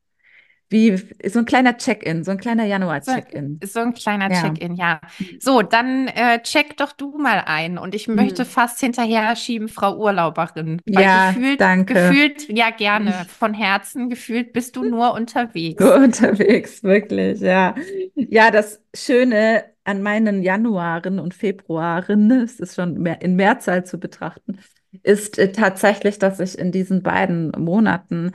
wie 0.70 0.98
so 1.30 1.40
ein 1.40 1.46
kleiner 1.46 1.78
Check-in, 1.78 2.24
so 2.24 2.32
ein 2.32 2.38
kleiner 2.38 2.66
Januar-Check-in. 2.66 3.60
So, 3.62 3.68
so, 3.68 3.80
ein 3.82 3.94
kleiner 3.94 4.32
ja. 4.32 4.42
Check-in, 4.42 4.76
ja. 4.76 5.00
So, 5.40 5.62
dann 5.62 6.08
äh, 6.08 6.42
check 6.42 6.78
doch 6.78 6.92
du 6.92 7.18
mal 7.18 7.44
ein. 7.46 7.78
Und 7.78 7.94
ich 7.94 8.08
möchte 8.08 8.44
hm. 8.44 8.50
fast 8.50 8.80
hinterher 8.80 9.36
schieben, 9.36 9.68
Frau 9.68 9.96
Urlauberin. 9.98 10.82
ja, 10.86 11.32
gefühlt, 11.32 11.62
danke. 11.62 11.94
Gefühlt, 11.94 12.50
ja 12.50 12.72
gerne, 12.72 13.26
von 13.28 13.54
Herzen 13.54 14.10
gefühlt 14.10 14.54
bist 14.54 14.76
du 14.76 14.84
nur 14.84 15.14
unterwegs. 15.14 15.80
Nur 15.80 15.96
unterwegs, 15.96 16.84
wirklich, 16.84 17.42
ja. 17.42 17.76
Ja, 18.16 18.50
das 18.50 18.82
Schöne 18.96 19.66
an 19.84 20.02
meinen 20.02 20.42
Januaren 20.42 21.20
und 21.20 21.34
Februaren, 21.34 22.32
es 22.32 22.60
ist 22.60 22.76
schon 22.76 23.02
mehr 23.02 23.22
in 23.22 23.36
Mehrzahl 23.36 23.86
zu 23.86 24.00
betrachten, 24.00 24.58
ist 25.04 25.38
äh, 25.38 25.52
tatsächlich, 25.52 26.18
dass 26.20 26.40
ich 26.40 26.58
in 26.58 26.72
diesen 26.72 27.04
beiden 27.04 27.52
Monaten 27.58 28.32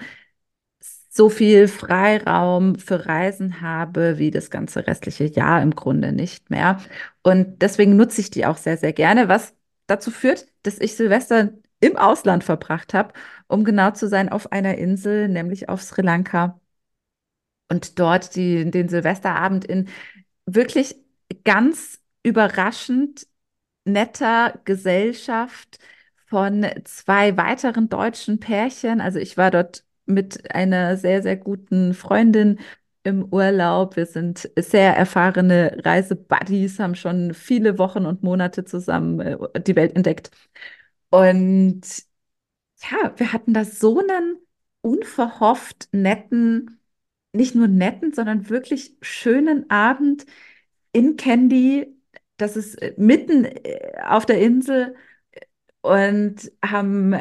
so 1.13 1.29
viel 1.29 1.67
Freiraum 1.69 2.77
für 2.79 3.07
Reisen 3.07 3.61
habe 3.61 4.19
wie 4.19 4.31
das 4.31 4.49
ganze 4.51 4.87
restliche 4.87 5.25
Jahr 5.25 5.61
im 5.63 5.75
Grunde 5.75 6.13
nicht 6.13 6.51
mehr. 6.51 6.81
Und 7.23 7.61
deswegen 7.63 7.97
nutze 7.97 8.21
ich 8.21 8.31
die 8.31 8.47
auch 8.47 8.57
sehr, 8.57 8.77
sehr 8.77 8.93
gerne, 8.93 9.29
was 9.29 9.55
dazu 9.89 10.11
führt, 10.13 10.47
dass 10.63 10.79
ich 10.79 10.97
Silvester 10.97 11.51
im 11.81 11.97
Ausland 11.97 12.45
verbracht 12.45 12.95
habe, 12.95 13.13
um 13.49 13.65
genau 13.65 13.91
zu 13.91 14.09
sein 14.09 14.29
auf 14.29 14.53
einer 14.53 14.79
Insel, 14.79 15.29
nämlich 15.29 15.69
auf 15.69 15.83
Sri 15.83 16.03
Lanka. 16.03 16.61
Und 17.69 17.99
dort 17.99 18.37
die, 18.37 18.71
den 18.71 18.89
Silvesterabend 18.89 19.65
in 19.65 19.89
wirklich 20.47 20.97
ganz 21.45 22.01
überraschend 22.23 23.27
netter 23.85 24.61
Gesellschaft 24.65 25.79
von 26.27 26.67
zwei 26.85 27.37
weiteren 27.37 27.89
deutschen 27.89 28.41
Pärchen. 28.41 29.01
Also 29.01 29.19
ich 29.19 29.37
war 29.37 29.51
dort 29.51 29.85
mit 30.11 30.55
einer 30.55 30.97
sehr, 30.97 31.23
sehr 31.23 31.37
guten 31.37 31.95
Freundin 31.95 32.59
im 33.03 33.25
Urlaub. 33.33 33.97
Wir 33.97 34.07
sind 34.07 34.51
sehr 34.59 34.97
erfahrene 34.97 35.79
Reisebuddies, 35.85 36.79
haben 36.79 36.95
schon 36.95 37.35
viele 37.35 37.79
Wochen 37.79 38.07
und 38.07 38.23
Monate 38.23 38.65
zusammen 38.65 39.21
äh, 39.21 39.39
die 39.63 39.77
Welt 39.77 39.97
entdeckt. 39.97 40.31
Und 41.11 41.83
ja, 42.83 43.13
wir 43.17 43.33
hatten 43.33 43.55
da 43.55 43.65
so 43.65 44.01
einen 44.01 44.39
unverhofft 44.83 45.89
netten, 45.93 46.81
nicht 47.33 47.55
nur 47.55 47.69
netten, 47.69 48.13
sondern 48.13 48.49
wirklich 48.51 48.97
schönen 49.03 49.71
Abend 49.71 50.27
in 50.93 51.17
Candy. 51.17 51.97
Das 52.39 52.57
ist 52.57 52.77
äh, 52.83 52.95
mitten 52.99 53.45
äh, 53.45 54.01
auf 54.07 54.27
der 54.27 54.41
Insel 54.41 54.97
und 55.83 56.53
haben 56.65 57.17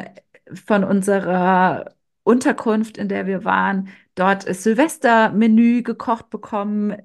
von 0.54 0.84
unserer 0.84 1.94
Unterkunft, 2.24 2.98
in 2.98 3.08
der 3.08 3.26
wir 3.26 3.44
waren, 3.44 3.88
dort 4.14 4.42
Silvestermenü 4.42 5.82
gekocht 5.82 6.30
bekommen, 6.30 6.96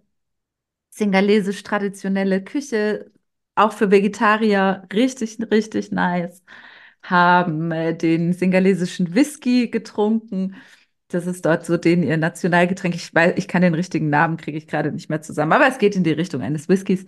singalesisch 0.90 1.64
traditionelle 1.64 2.44
Küche, 2.44 3.12
auch 3.56 3.74
für 3.74 3.92
Vegetarier 3.92 4.88
richtig, 4.94 5.38
richtig 5.52 5.92
nice. 5.92 6.44
Haben 7.04 7.72
äh, 7.72 7.96
den 7.96 8.34
singalesischen 8.34 9.14
Whisky 9.16 9.70
getrunken. 9.70 10.56
Das 11.10 11.28
ist 11.28 11.46
dort 11.46 11.66
so 11.66 11.78
den 11.78 12.04
ihr 12.04 12.18
Nationalgetränk. 12.18 12.96
Ich 12.96 13.14
weiß, 13.14 13.34
ich 13.38 13.48
kann 13.48 13.62
den 13.62 13.76
richtigen 13.76 14.10
Namen 14.10 14.38
kriege 14.38 14.58
ich 14.58 14.68
gerade 14.68 14.92
nicht 14.92 15.10
mehr 15.10 15.22
zusammen, 15.22 15.54
aber 15.54 15.68
es 15.68 15.78
geht 15.78 15.96
in 15.96 16.04
die 16.04 16.12
Richtung 16.12 16.42
eines 16.42 16.68
Whiskys. 16.68 17.06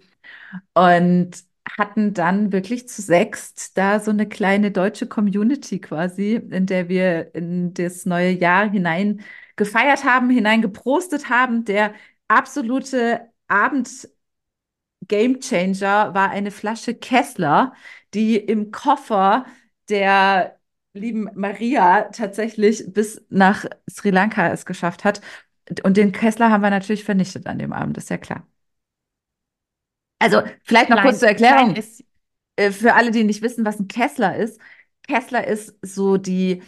Und 0.73 1.31
hatten 1.77 2.13
dann 2.13 2.51
wirklich 2.51 2.88
zu 2.89 3.01
sechst 3.01 3.77
da 3.77 4.00
so 4.00 4.12
eine 4.12 4.27
kleine 4.27 4.72
deutsche 4.72 5.07
Community 5.07 5.79
quasi, 5.79 6.36
in 6.36 6.65
der 6.65 6.89
wir 6.89 7.36
in 7.36 7.74
das 7.74 8.05
neue 8.05 8.31
Jahr 8.31 8.69
hinein 8.69 9.22
gefeiert 9.55 10.03
haben, 10.03 10.29
hineingeprostet 10.29 11.29
haben. 11.29 11.65
Der 11.65 11.93
absolute 12.27 13.22
Abend 13.48 14.10
Game 15.07 15.39
Changer 15.39 16.13
war 16.13 16.29
eine 16.31 16.51
Flasche 16.51 16.93
Kessler, 16.96 17.74
die 18.13 18.38
im 18.38 18.72
Koffer 18.72 19.46
der 19.89 20.60
lieben 20.93 21.29
Maria 21.36 22.03
tatsächlich 22.12 22.84
bis 22.88 23.25
nach 23.29 23.65
Sri 23.89 24.10
Lanka 24.10 24.51
es 24.51 24.65
geschafft 24.65 25.03
hat. 25.05 25.22
Und 25.84 25.98
den 25.98 26.12
Kessler 26.12 26.50
haben 26.51 26.62
wir 26.62 26.69
natürlich 26.69 27.03
vernichtet 27.03 27.46
an 27.48 27.60
dem 27.60 27.74
Abend, 27.74 27.98
ist 27.98 28.10
ja 28.10 28.17
klar. 28.17 28.48
Also 30.19 30.41
vielleicht 30.63 30.89
noch 30.89 30.97
klein, 30.97 31.07
kurz 31.07 31.19
zur 31.19 31.29
Erklärung. 31.29 31.75
Ist, 31.75 32.03
äh, 32.55 32.71
für 32.71 32.93
alle, 32.93 33.12
die 33.12 33.24
nicht 33.24 33.41
wissen, 33.41 33.65
was 33.65 33.79
ein 33.79 33.88
Kessler 33.88 34.36
ist. 34.36 34.59
Kessler 35.07 35.47
ist 35.47 35.75
so 35.81 36.17
die 36.17 36.63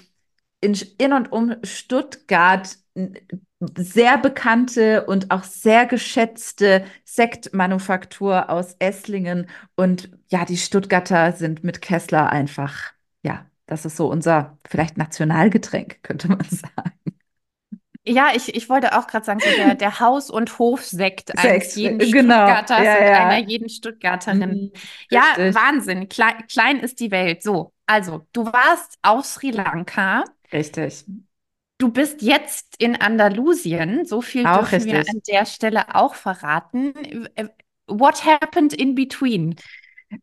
in, 0.61 0.77
in 0.97 1.13
und 1.13 1.31
um 1.31 1.55
Stuttgart 1.63 2.77
sehr 3.77 4.17
bekannte 4.17 5.05
und 5.05 5.31
auch 5.31 5.43
sehr 5.43 5.85
geschätzte 5.85 6.85
Sektmanufaktur 7.03 8.49
aus 8.49 8.75
Esslingen. 8.79 9.49
Und 9.75 10.11
ja, 10.29 10.45
die 10.45 10.57
Stuttgarter 10.57 11.33
sind 11.33 11.63
mit 11.63 11.81
Kessler 11.81 12.29
einfach, 12.29 12.93
ja, 13.21 13.45
das 13.65 13.85
ist 13.85 13.97
so 13.97 14.09
unser 14.09 14.57
vielleicht 14.67 14.97
Nationalgetränk, 14.97 16.03
könnte 16.03 16.29
man 16.29 16.43
sagen. 16.49 16.98
Ja, 18.09 18.31
ich, 18.35 18.55
ich 18.55 18.69
wollte 18.69 18.97
auch 18.97 19.07
gerade 19.07 19.25
sagen, 19.25 19.39
so 19.39 19.49
der, 19.55 19.75
der 19.75 19.99
Haus- 19.99 20.29
und 20.29 20.57
Hofsekt 20.59 21.37
eines 21.37 21.75
jeden 21.75 21.99
genau. 21.99 22.47
Stuttgarters 22.47 22.83
ja, 22.83 23.03
ja. 23.03 23.09
und 23.09 23.29
einer 23.31 23.47
jeden 23.47 23.69
Stuttgarterin. 23.69 24.49
Mhm, 24.49 24.71
ja, 25.11 25.23
Wahnsinn. 25.53 26.09
Klein, 26.09 26.45
klein 26.51 26.79
ist 26.79 26.99
die 26.99 27.11
Welt. 27.11 27.43
So, 27.43 27.73
also, 27.85 28.27
du 28.33 28.45
warst 28.45 28.97
auf 29.01 29.25
Sri 29.25 29.51
Lanka. 29.51 30.23
Richtig. 30.51 31.05
Du 31.77 31.91
bist 31.91 32.21
jetzt 32.21 32.75
in 32.77 32.95
Andalusien. 32.95 34.05
So 34.05 34.21
viel 34.21 34.45
auch 34.45 34.59
dürfen 34.59 34.75
richtig. 34.75 34.93
wir 34.93 34.99
an 34.99 35.21
der 35.27 35.45
Stelle 35.45 35.95
auch 35.95 36.15
verraten. 36.15 36.93
What 37.87 38.25
happened 38.25 38.73
in 38.73 38.95
between? 38.95 39.55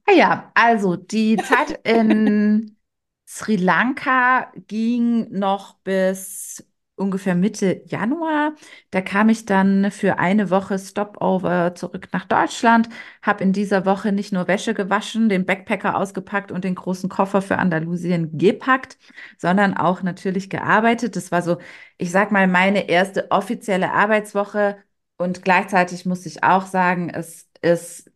Ah 0.05 0.12
ja, 0.12 0.50
also 0.55 0.97
die 0.97 1.37
Zeit 1.37 1.81
in 1.85 2.76
Sri 3.26 3.57
Lanka 3.57 4.52
ging 4.69 5.31
noch 5.31 5.75
bis 5.78 6.65
ungefähr 6.97 7.35
Mitte 7.35 7.83
Januar. 7.87 8.55
Da 8.91 9.00
kam 9.03 9.29
ich 9.29 9.45
dann 9.45 9.91
für 9.91 10.19
eine 10.19 10.50
Woche 10.50 10.79
Stopover 10.79 11.75
zurück 11.75 12.09
nach 12.12 12.25
Deutschland, 12.25 12.88
habe 13.23 13.45
in 13.45 13.53
dieser 13.53 13.87
Woche 13.87 14.12
nicht 14.12 14.33
nur 14.33 14.49
Wäsche 14.49 14.75
gewaschen, 14.75 15.29
den 15.29 15.47
Backpacker 15.47 15.97
ausgepackt 15.97 16.50
und 16.53 16.65
den 16.65 16.75
großen 16.75 17.09
Koffer 17.09 17.43
für 17.43 17.59
Andalusien 17.59 18.37
gepackt, 18.38 18.99
sondern 19.38 19.76
auch 19.76 20.03
natürlich 20.03 20.50
gearbeitet. 20.50 21.17
Das 21.17 21.31
war 21.33 21.43
so, 21.43 21.59
ich 21.99 22.11
sag 22.11 22.33
mal, 22.33 22.47
meine 22.49 22.88
erste 22.88 23.31
offizielle 23.31 23.93
Arbeitswoche 23.93 24.79
und 25.19 25.43
gleichzeitig 25.43 26.07
muss 26.07 26.26
ich 26.26 26.43
auch 26.45 26.67
sagen, 26.67 27.11
es 27.11 27.49
ist 27.62 28.11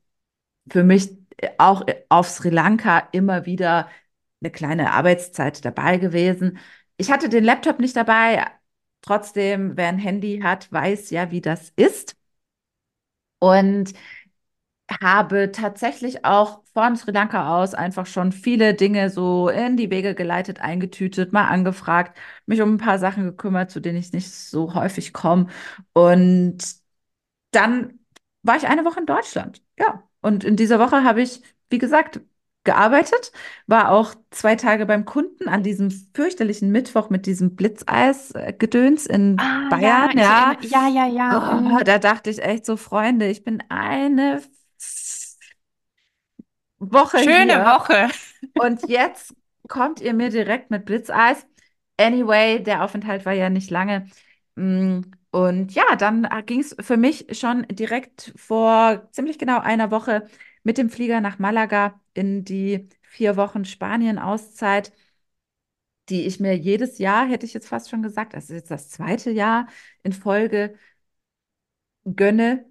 für 0.71 0.85
mich 0.85 1.11
auch 1.59 1.85
auf 2.09 2.29
Sri 2.29 2.51
Lanka 2.51 3.09
immer 3.13 3.47
wieder 3.47 3.89
eine 4.43 4.51
kleine 4.51 4.93
Arbeitszeit 4.93 5.65
dabei 5.65 5.99
gewesen. 5.99 6.59
Ich 6.97 7.11
hatte 7.11 7.29
den 7.29 7.45
Laptop 7.45 7.79
nicht 7.81 7.97
dabei, 7.97 8.47
Trotzdem, 9.03 9.77
wer 9.77 9.89
ein 9.89 9.99
Handy 9.99 10.41
hat, 10.43 10.71
weiß 10.73 11.11
ja, 11.11 11.31
wie 11.31 11.41
das 11.41 11.73
ist. 11.77 12.17
Und 13.41 13.95
habe 15.01 15.53
tatsächlich 15.53 16.25
auch 16.25 16.63
von 16.75 16.97
Sri 16.97 17.13
Lanka 17.13 17.57
aus 17.63 17.75
einfach 17.75 18.07
schon 18.07 18.33
viele 18.33 18.75
Dinge 18.75 19.09
so 19.11 19.49
in 19.49 19.77
die 19.77 19.89
Wege 19.91 20.15
geleitet, 20.17 20.61
eingetütet, 20.61 21.33
mal 21.33 21.47
angefragt, 21.47 22.17
mich 22.47 22.61
um 22.61 22.75
ein 22.75 22.79
paar 22.79 22.99
Sachen 22.99 23.25
gekümmert, 23.25 23.71
zu 23.71 23.79
denen 23.81 23.99
ich 23.99 24.13
nicht 24.13 24.31
so 24.33 24.75
häufig 24.75 25.13
komme. 25.13 25.47
Und 25.93 26.59
dann 27.53 28.01
war 28.43 28.57
ich 28.57 28.67
eine 28.69 28.85
Woche 28.85 29.01
in 29.01 29.07
Deutschland. 29.07 29.63
Ja. 29.79 30.05
Und 30.23 30.45
in 30.45 30.57
dieser 30.57 30.79
Woche 30.81 31.05
habe 31.05 31.23
ich, 31.23 31.43
wie 31.71 31.79
gesagt, 31.79 32.21
gearbeitet, 32.65 33.33
war 33.67 33.91
auch 33.91 34.15
zwei 34.31 34.55
Tage 34.55 34.85
beim 34.85 35.05
Kunden 35.05 35.49
an 35.49 35.63
diesem 35.63 35.91
fürchterlichen 36.15 36.71
Mittwoch 36.71 37.09
mit 37.09 37.27
diesem 37.27 37.57
Blitzeis-Gedöns 37.57 39.07
in 39.07 39.39
ah, 39.39 39.69
Bayern. 39.71 40.19
Ja, 40.19 40.57
ja, 40.61 40.89
ja, 40.89 40.89
ja. 40.89 41.07
ja. 41.07 41.53
Oh, 41.53 41.61
mhm. 41.61 41.85
da 41.85 41.99
dachte 41.99 42.29
ich 42.31 42.43
echt 42.43 42.67
so, 42.67 42.77
Freunde, 42.77 43.29
ich 43.29 43.45
bin 43.45 43.63
eine 43.71 44.43
Woche 46.79 47.19
Schöne 47.19 47.57
hier. 47.57 47.65
Woche. 47.65 48.09
Und 48.59 48.83
jetzt 48.89 49.35
kommt 49.69 50.01
ihr 50.01 50.15
mir 50.15 50.31
direkt 50.31 50.71
mit 50.71 50.85
Blitzeis. 50.85 51.47
Anyway, 51.99 52.63
der 52.63 52.83
Aufenthalt 52.83 53.25
war 53.27 53.35
ja 53.35 53.51
nicht 53.51 53.71
lange. 53.71 54.07
Mm, 54.57 55.03
und 55.31 55.73
ja, 55.75 55.97
dann 55.97 56.29
ging 56.47 56.61
es 56.61 56.75
für 56.81 56.97
mich 56.97 57.27
schon 57.39 57.67
direkt 57.69 58.33
vor 58.37 59.09
ziemlich 59.13 59.39
genau 59.39 59.61
einer 59.61 59.91
Woche 59.91 60.27
mit 60.63 60.79
dem 60.79 60.91
Flieger 60.91 61.21
nach 61.21 61.39
Malaga 61.39 62.01
in 62.15 62.45
die 62.45 62.89
vier 63.03 63.37
Wochen 63.37 63.65
Spanien-Auszeit, 63.65 64.93
die 66.09 66.27
ich 66.27 66.41
mir 66.41 66.57
jedes 66.57 66.99
Jahr, 66.99 67.29
hätte 67.29 67.47
ich 67.47 67.55
jetzt 67.55 67.69
fast 67.69 67.89
schon 67.91 68.03
gesagt, 68.03 68.35
das 68.35 68.45
ist 68.45 68.51
jetzt 68.57 68.71
das 68.71 68.89
zweite 68.91 69.31
Jahr 69.31 69.69
in 70.03 70.13
Folge 70.13 70.75
gönne. 72.17 72.67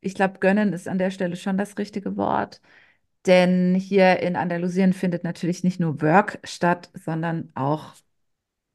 Ich 0.00 0.14
glaube, 0.14 0.38
gönnen 0.38 0.72
ist 0.72 0.88
an 0.88 0.98
der 0.98 1.10
Stelle 1.10 1.36
schon 1.36 1.58
das 1.58 1.78
richtige 1.78 2.16
Wort. 2.16 2.60
Denn 3.26 3.74
hier 3.74 4.20
in 4.20 4.36
Andalusien 4.36 4.92
findet 4.94 5.24
natürlich 5.24 5.64
nicht 5.64 5.80
nur 5.80 6.00
Work 6.02 6.38
statt, 6.44 6.90
sondern 6.94 7.50
auch 7.54 7.94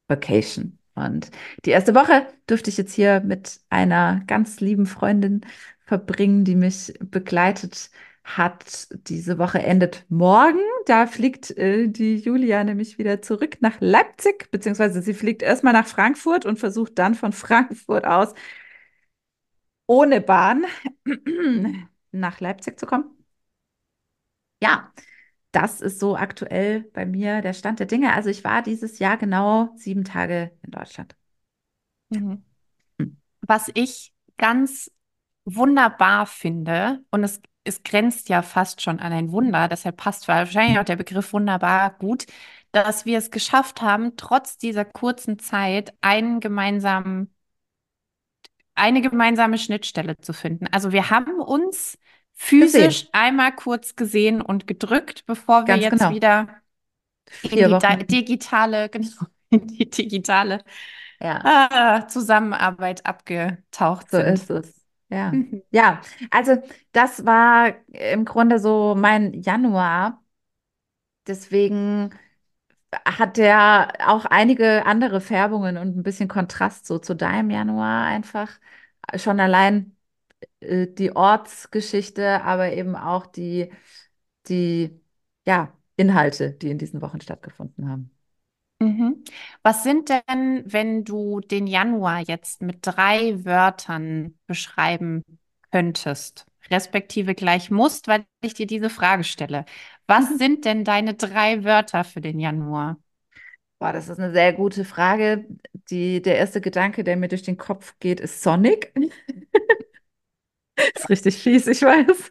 Vacation. 0.08 0.78
Und 0.94 1.30
die 1.64 1.70
erste 1.70 1.94
Woche 1.94 2.26
durfte 2.46 2.70
ich 2.70 2.76
jetzt 2.78 2.94
hier 2.94 3.20
mit 3.20 3.60
einer 3.70 4.22
ganz 4.26 4.60
lieben 4.60 4.86
Freundin 4.86 5.42
verbringen, 5.84 6.44
die 6.44 6.56
mich 6.56 6.94
begleitet 7.00 7.90
hat. 8.26 8.88
Diese 9.08 9.38
Woche 9.38 9.60
endet 9.60 10.04
morgen. 10.08 10.60
Da 10.86 11.06
fliegt 11.06 11.56
äh, 11.56 11.88
die 11.88 12.16
Julia 12.16 12.64
nämlich 12.64 12.98
wieder 12.98 13.22
zurück 13.22 13.58
nach 13.60 13.80
Leipzig, 13.80 14.50
beziehungsweise 14.50 15.00
sie 15.00 15.14
fliegt 15.14 15.42
erstmal 15.42 15.72
nach 15.72 15.86
Frankfurt 15.86 16.44
und 16.44 16.58
versucht 16.58 16.98
dann 16.98 17.14
von 17.14 17.32
Frankfurt 17.32 18.06
aus 18.06 18.34
ohne 19.86 20.20
Bahn 20.20 20.66
nach 22.12 22.40
Leipzig 22.40 22.78
zu 22.78 22.86
kommen. 22.86 23.10
Ja, 24.60 24.92
das 25.52 25.80
ist 25.80 26.00
so 26.00 26.16
aktuell 26.16 26.82
bei 26.92 27.06
mir 27.06 27.40
der 27.40 27.52
Stand 27.52 27.78
der 27.78 27.86
Dinge. 27.86 28.12
Also 28.12 28.28
ich 28.28 28.44
war 28.44 28.62
dieses 28.62 28.98
Jahr 28.98 29.16
genau 29.16 29.72
sieben 29.76 30.04
Tage 30.04 30.52
in 30.62 30.70
Deutschland. 30.70 31.16
Mhm. 32.10 32.42
Hm. 32.98 33.16
Was 33.42 33.70
ich 33.74 34.12
ganz 34.36 34.90
wunderbar 35.44 36.26
finde, 36.26 37.04
und 37.10 37.24
es, 37.24 37.40
es 37.66 37.82
grenzt 37.82 38.28
ja 38.28 38.42
fast 38.42 38.80
schon 38.80 39.00
an 39.00 39.12
ein 39.12 39.32
Wunder, 39.32 39.68
deshalb 39.68 39.96
passt 39.96 40.28
wahrscheinlich 40.28 40.78
auch 40.78 40.84
der 40.84 40.96
Begriff 40.96 41.32
wunderbar 41.32 41.90
gut, 41.98 42.26
dass 42.72 43.04
wir 43.06 43.18
es 43.18 43.30
geschafft 43.30 43.82
haben, 43.82 44.16
trotz 44.16 44.58
dieser 44.58 44.84
kurzen 44.84 45.38
Zeit 45.38 45.94
einen 46.00 46.40
gemeinsamen, 46.40 47.34
eine 48.74 49.00
gemeinsame 49.00 49.58
Schnittstelle 49.58 50.18
zu 50.18 50.32
finden. 50.32 50.66
Also 50.68 50.92
wir 50.92 51.10
haben 51.10 51.40
uns 51.40 51.98
physisch 52.34 53.00
gesehen. 53.00 53.08
einmal 53.12 53.54
kurz 53.54 53.96
gesehen 53.96 54.42
und 54.42 54.66
gedrückt, 54.66 55.24
bevor 55.26 55.62
wir 55.62 55.78
Ganz 55.78 55.82
jetzt 55.82 55.98
genau. 55.98 56.10
wieder 56.10 56.48
in 57.42 57.78
die 57.78 58.06
digitale, 58.06 58.88
genau, 58.90 59.08
in 59.50 59.66
die 59.66 59.88
digitale 59.88 60.62
ja. 61.20 61.98
äh, 61.98 62.06
Zusammenarbeit 62.08 63.06
abgetaucht 63.06 64.10
so 64.10 64.18
sind. 64.18 64.38
So 64.38 64.54
ist 64.54 64.66
es. 64.66 64.75
Ja. 65.08 65.32
Mhm. 65.32 65.62
ja, 65.70 66.00
also 66.30 66.56
das 66.92 67.24
war 67.26 67.74
im 67.92 68.24
Grunde 68.24 68.58
so 68.58 68.94
mein 68.96 69.32
Januar. 69.34 70.22
Deswegen 71.26 72.10
hat 73.06 73.36
der 73.38 73.94
auch 74.08 74.24
einige 74.26 74.86
andere 74.86 75.20
Färbungen 75.20 75.76
und 75.78 75.96
ein 75.98 76.02
bisschen 76.04 76.28
Kontrast 76.28 76.86
so 76.86 76.98
zu 76.98 77.14
deinem 77.16 77.50
Januar 77.50 78.06
einfach. 78.06 78.52
Schon 79.16 79.40
allein 79.40 79.96
äh, 80.60 80.88
die 80.88 81.16
Ortsgeschichte, 81.16 82.42
aber 82.44 82.72
eben 82.74 82.96
auch 82.96 83.26
die, 83.26 83.72
die 84.48 85.00
ja, 85.46 85.74
Inhalte, 85.96 86.52
die 86.52 86.70
in 86.70 86.78
diesen 86.78 87.02
Wochen 87.02 87.20
stattgefunden 87.22 87.88
haben. 87.90 88.10
Mhm. 88.78 89.24
Was 89.62 89.82
sind 89.82 90.10
denn, 90.10 90.62
wenn 90.66 91.04
du 91.04 91.40
den 91.40 91.66
Januar 91.66 92.20
jetzt 92.20 92.60
mit 92.62 92.78
drei 92.82 93.44
Wörtern 93.44 94.38
beschreiben 94.46 95.22
könntest, 95.70 96.46
respektive 96.70 97.34
gleich 97.34 97.70
musst, 97.70 98.06
weil 98.06 98.26
ich 98.42 98.54
dir 98.54 98.66
diese 98.66 98.90
Frage 98.90 99.24
stelle? 99.24 99.64
Was 100.06 100.30
mhm. 100.30 100.38
sind 100.38 100.64
denn 100.66 100.84
deine 100.84 101.14
drei 101.14 101.64
Wörter 101.64 102.04
für 102.04 102.20
den 102.20 102.38
Januar? 102.38 102.98
Boah, 103.78 103.92
das 103.92 104.08
ist 104.08 104.18
eine 104.18 104.32
sehr 104.32 104.52
gute 104.54 104.84
Frage. 104.84 105.46
Die, 105.90 106.22
der 106.22 106.38
erste 106.38 106.60
Gedanke, 106.60 107.04
der 107.04 107.16
mir 107.16 107.28
durch 107.28 107.42
den 107.42 107.58
Kopf 107.58 107.94
geht, 108.00 108.20
ist 108.20 108.42
Sonic. 108.42 108.92
ist 110.94 111.08
richtig 111.08 111.36
fies, 111.38 111.66
ich 111.66 111.82
weiß. 111.82 112.30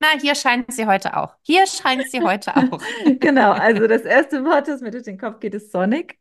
Na, 0.00 0.18
hier 0.18 0.34
scheint 0.34 0.72
sie 0.72 0.86
heute 0.86 1.16
auch. 1.16 1.36
Hier 1.42 1.66
scheint 1.66 2.10
sie 2.10 2.20
heute 2.22 2.56
auch. 2.56 2.80
genau, 3.20 3.52
also 3.52 3.86
das 3.86 4.02
erste 4.02 4.44
Wort, 4.44 4.66
das 4.66 4.80
mir 4.80 4.90
durch 4.90 5.04
den 5.04 5.18
Kopf 5.18 5.40
geht, 5.40 5.54
ist 5.54 5.72
Sonic. 5.72 6.18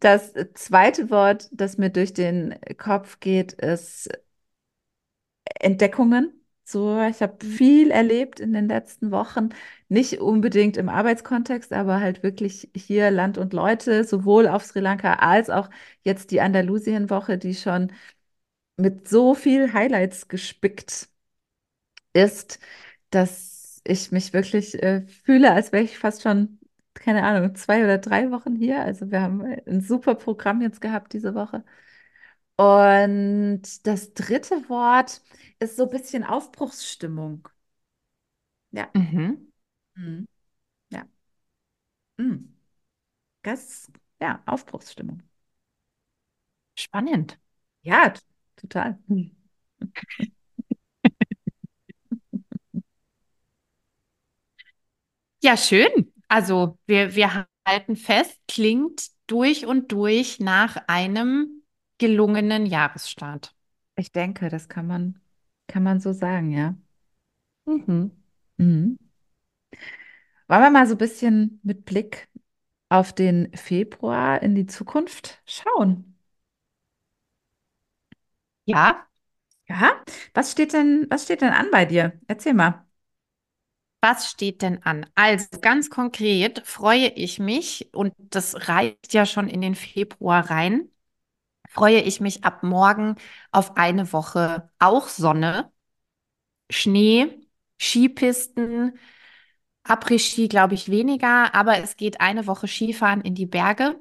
Das 0.00 0.32
zweite 0.54 1.10
Wort, 1.10 1.48
das 1.52 1.76
mir 1.76 1.90
durch 1.90 2.14
den 2.14 2.58
Kopf 2.78 3.20
geht, 3.20 3.52
ist 3.52 4.08
Entdeckungen. 5.60 6.32
So, 6.64 7.02
ich 7.02 7.20
habe 7.20 7.44
mhm. 7.44 7.50
viel 7.50 7.90
erlebt 7.90 8.40
in 8.40 8.52
den 8.52 8.68
letzten 8.68 9.10
Wochen, 9.10 9.50
nicht 9.88 10.20
unbedingt 10.20 10.76
im 10.76 10.88
Arbeitskontext, 10.88 11.72
aber 11.72 12.00
halt 12.00 12.22
wirklich 12.22 12.70
hier 12.74 13.10
Land 13.10 13.36
und 13.36 13.52
Leute, 13.52 14.04
sowohl 14.04 14.48
auf 14.48 14.64
Sri 14.64 14.80
Lanka 14.80 15.14
als 15.14 15.50
auch 15.50 15.68
jetzt 16.02 16.30
die 16.30 16.40
Andalusien-Woche, 16.40 17.36
die 17.36 17.54
schon 17.54 17.92
mit 18.76 19.08
so 19.08 19.34
viel 19.34 19.72
Highlights 19.72 20.28
gespickt 20.28 21.08
ist, 22.12 22.58
dass 23.14 23.80
ich 23.84 24.12
mich 24.12 24.32
wirklich 24.32 24.82
äh, 24.82 25.02
fühle, 25.24 25.52
als 25.52 25.72
wäre 25.72 25.84
ich 25.84 25.98
fast 25.98 26.22
schon, 26.22 26.58
keine 26.94 27.24
Ahnung, 27.24 27.54
zwei 27.56 27.84
oder 27.84 27.98
drei 27.98 28.30
Wochen 28.30 28.56
hier. 28.56 28.82
Also 28.82 29.10
wir 29.10 29.22
haben 29.22 29.42
ein 29.66 29.80
super 29.80 30.14
Programm 30.16 30.60
jetzt 30.62 30.80
gehabt 30.80 31.12
diese 31.14 31.34
Woche. 31.34 31.64
Und 32.56 33.62
das 33.86 34.14
dritte 34.14 34.68
Wort 34.68 35.22
ist 35.60 35.76
so 35.76 35.84
ein 35.84 35.90
bisschen 35.90 36.24
Aufbruchsstimmung. 36.24 37.48
Ja. 38.70 38.90
Mhm. 38.94 39.52
Mhm. 39.96 40.26
Ja. 40.90 41.08
Mhm. 42.18 42.54
Das, 43.42 43.90
ja, 44.20 44.42
Aufbruchsstimmung. 44.46 45.22
Spannend. 46.74 47.38
Ja, 47.82 48.12
total. 48.56 48.98
Ja, 55.42 55.56
schön. 55.56 56.12
Also 56.28 56.78
wir, 56.86 57.14
wir 57.14 57.46
halten 57.66 57.96
fest, 57.96 58.38
klingt 58.48 59.08
durch 59.26 59.66
und 59.66 59.92
durch 59.92 60.40
nach 60.40 60.76
einem 60.86 61.62
gelungenen 61.98 62.66
Jahresstart. 62.66 63.54
Ich 63.96 64.12
denke, 64.12 64.48
das 64.48 64.68
kann 64.68 64.86
man, 64.86 65.20
kann 65.66 65.82
man 65.82 66.00
so 66.00 66.12
sagen, 66.12 66.50
ja. 66.52 66.74
Mhm. 67.66 68.12
Mhm. 68.58 68.98
Wollen 70.48 70.62
wir 70.62 70.70
mal 70.70 70.86
so 70.86 70.94
ein 70.94 70.98
bisschen 70.98 71.60
mit 71.62 71.84
Blick 71.84 72.28
auf 72.88 73.12
den 73.14 73.52
Februar 73.56 74.42
in 74.42 74.54
die 74.54 74.66
Zukunft 74.66 75.42
schauen? 75.46 76.16
Ja, 78.64 79.06
Ja, 79.68 80.04
was 80.34 80.52
steht 80.52 80.72
denn, 80.74 81.06
was 81.10 81.24
steht 81.24 81.42
denn 81.42 81.52
an 81.54 81.70
bei 81.72 81.86
dir? 81.86 82.20
Erzähl 82.28 82.54
mal. 82.54 82.86
Was 84.04 84.28
steht 84.30 84.62
denn 84.62 84.82
an? 84.82 85.06
Also 85.14 85.46
ganz 85.60 85.88
konkret 85.88 86.62
freue 86.66 87.08
ich 87.08 87.38
mich, 87.38 87.90
und 87.94 88.12
das 88.18 88.68
reicht 88.68 89.14
ja 89.14 89.26
schon 89.26 89.48
in 89.48 89.60
den 89.60 89.76
Februar 89.76 90.50
rein, 90.50 90.90
freue 91.70 92.00
ich 92.02 92.20
mich 92.20 92.44
ab 92.44 92.62
morgen 92.64 93.16
auf 93.52 93.76
eine 93.76 94.12
Woche 94.12 94.70
auch 94.80 95.08
Sonne, 95.08 95.72
Schnee, 96.70 97.28
Skipisten, 97.80 98.98
Après-Ski 99.84 100.48
glaube 100.48 100.74
ich 100.74 100.90
weniger, 100.90 101.54
aber 101.54 101.78
es 101.78 101.96
geht 101.96 102.20
eine 102.20 102.46
Woche 102.46 102.68
Skifahren 102.68 103.22
in 103.22 103.34
die 103.34 103.46
Berge. 103.46 104.00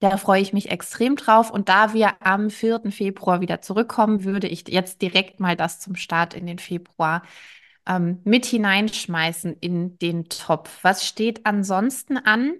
Da 0.00 0.18
freue 0.18 0.42
ich 0.42 0.52
mich 0.52 0.70
extrem 0.70 1.16
drauf. 1.16 1.50
Und 1.50 1.68
da 1.70 1.94
wir 1.94 2.22
am 2.26 2.50
4. 2.50 2.92
Februar 2.92 3.40
wieder 3.40 3.62
zurückkommen, 3.62 4.24
würde 4.24 4.48
ich 4.48 4.68
jetzt 4.68 5.02
direkt 5.02 5.40
mal 5.40 5.56
das 5.56 5.80
zum 5.80 5.96
Start 5.96 6.34
in 6.34 6.46
den 6.46 6.58
Februar 6.58 7.22
ähm, 7.86 8.20
mit 8.24 8.46
hineinschmeißen 8.46 9.56
in 9.60 9.98
den 9.98 10.28
Topf. 10.28 10.78
Was 10.82 11.06
steht 11.06 11.46
ansonsten 11.46 12.18
an? 12.18 12.54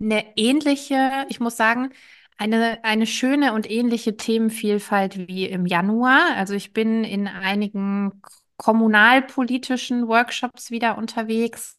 Eine 0.00 0.36
ähnliche, 0.36 1.26
ich 1.28 1.40
muss 1.40 1.56
sagen, 1.56 1.90
eine, 2.36 2.84
eine 2.84 3.06
schöne 3.06 3.54
und 3.54 3.70
ähnliche 3.70 4.16
Themenvielfalt 4.16 5.26
wie 5.28 5.46
im 5.46 5.64
Januar. 5.66 6.36
Also 6.36 6.54
ich 6.54 6.72
bin 6.72 7.02
in 7.04 7.26
einigen 7.28 8.20
kommunalpolitischen 8.58 10.06
Workshops 10.08 10.70
wieder 10.70 10.98
unterwegs, 10.98 11.78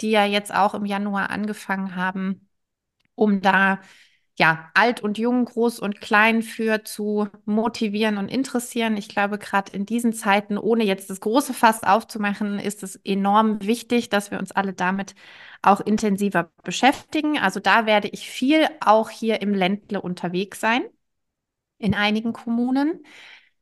die 0.00 0.10
ja 0.10 0.24
jetzt 0.24 0.52
auch 0.52 0.74
im 0.74 0.84
Januar 0.84 1.30
angefangen 1.30 1.94
haben, 1.94 2.48
um 3.14 3.40
da 3.40 3.80
ja, 4.38 4.70
alt 4.74 5.00
und 5.02 5.18
jung, 5.18 5.44
groß 5.44 5.78
und 5.78 6.00
klein 6.00 6.42
für 6.42 6.84
zu 6.84 7.28
motivieren 7.44 8.16
und 8.16 8.28
interessieren. 8.28 8.96
Ich 8.96 9.08
glaube, 9.08 9.38
gerade 9.38 9.72
in 9.72 9.84
diesen 9.86 10.12
Zeiten, 10.14 10.56
ohne 10.58 10.84
jetzt 10.84 11.10
das 11.10 11.20
große 11.20 11.52
Fass 11.54 11.82
aufzumachen, 11.82 12.58
ist 12.58 12.82
es 12.82 12.96
enorm 13.04 13.62
wichtig, 13.62 14.08
dass 14.08 14.30
wir 14.30 14.38
uns 14.38 14.50
alle 14.52 14.72
damit 14.72 15.14
auch 15.60 15.80
intensiver 15.80 16.50
beschäftigen. 16.64 17.38
Also 17.38 17.60
da 17.60 17.84
werde 17.86 18.08
ich 18.08 18.28
viel 18.28 18.66
auch 18.80 19.10
hier 19.10 19.42
im 19.42 19.54
Ländle 19.54 20.00
unterwegs 20.00 20.60
sein, 20.60 20.82
in 21.78 21.94
einigen 21.94 22.32
Kommunen. 22.32 23.04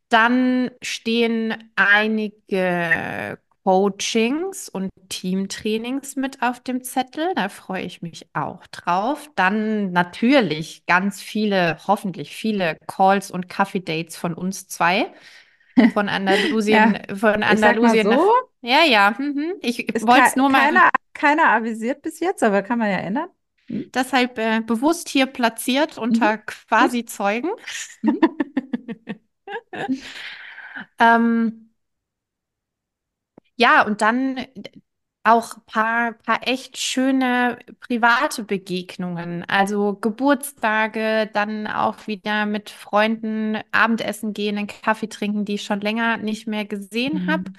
Dann 0.09 0.70
stehen 0.83 1.72
einige 1.76 3.38
Coachings 3.64 4.68
und 4.68 4.90
Teamtrainings 5.09 6.16
mit 6.16 6.42
auf 6.42 6.61
dem 6.61 6.83
Zettel. 6.83 7.33
Da 7.37 7.49
freue 7.49 7.83
ich 7.83 8.03
mich 8.03 8.27
auch 8.33 8.66
drauf. 8.68 9.31
Dann 9.37 9.92
natürlich 9.92 10.85
ganz 10.87 11.20
viele, 11.23 11.77
hoffentlich 11.87 12.35
viele 12.35 12.77
Calls 12.87 13.31
und 13.31 13.49
Kaffee-Dates 13.49 14.16
von 14.16 14.35
uns 14.35 14.66
zwei. 14.68 15.12
Von 15.94 16.09
Andalusien, 16.09 16.99
Ja, 17.09 17.16
von 17.16 17.42
Andalusien 17.42 18.11
so, 18.11 18.33
Ja, 18.62 18.85
ja, 18.85 19.14
mhm. 19.18 19.55
Ich 19.62 19.79
wollte 20.01 20.29
es 20.29 20.37
nur 20.37 20.49
mal 20.49 20.68
keiner, 20.68 20.90
keiner 21.12 21.49
avisiert 21.51 22.03
bis 22.03 22.20
jetzt, 22.20 22.42
aber 22.42 22.62
kann 22.62 22.79
man 22.79 22.90
ja 22.90 22.99
ändern. 22.99 23.29
Hm? 23.68 23.92
deshalb 23.94 24.38
äh, 24.38 24.61
bewusst 24.61 25.09
hier 25.09 25.27
platziert 25.27 25.99
Mhm. 26.09 26.09
unter 26.11 26.38
quasi 26.38 27.05
Zeugen. 27.05 27.51
Mhm. 28.03 28.20
Ähm, 30.99 31.69
Ja, 33.61 33.83
und 33.87 34.01
dann 34.01 34.38
auch 35.23 35.64
paar, 35.66 36.14
paar 36.14 36.49
echt 36.49 36.79
schöne 36.79 37.59
private 37.81 38.42
Begegnungen. 38.44 39.44
Also 39.49 39.94
Geburtstage, 39.96 41.29
dann 41.35 41.66
auch 41.66 42.07
wieder 42.07 42.46
mit 42.46 42.70
Freunden 42.70 43.59
Abendessen 43.70 44.33
gehen, 44.33 44.57
einen 44.57 44.66
Kaffee 44.66 45.09
trinken, 45.09 45.44
die 45.44 45.55
ich 45.57 45.62
schon 45.64 45.81
länger 45.83 46.16
nicht 46.16 46.46
mehr 46.46 46.64
gesehen 46.64 47.27
habe. 47.31 47.51
Mhm. 47.51 47.57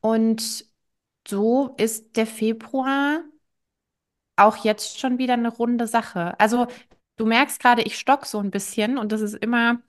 Und 0.00 0.66
so 1.28 1.74
ist 1.78 2.16
der 2.16 2.26
Februar 2.26 3.22
auch 4.36 4.64
jetzt 4.64 4.98
schon 4.98 5.18
wieder 5.18 5.34
eine 5.34 5.48
runde 5.50 5.86
Sache. 5.86 6.38
Also 6.40 6.66
du 7.16 7.26
merkst 7.26 7.60
gerade, 7.60 7.82
ich 7.82 7.98
stock 7.98 8.26
so 8.26 8.38
ein 8.40 8.50
bisschen 8.50 8.98
und 8.98 9.12
das 9.12 9.20
ist 9.20 9.34
immer 9.34 9.80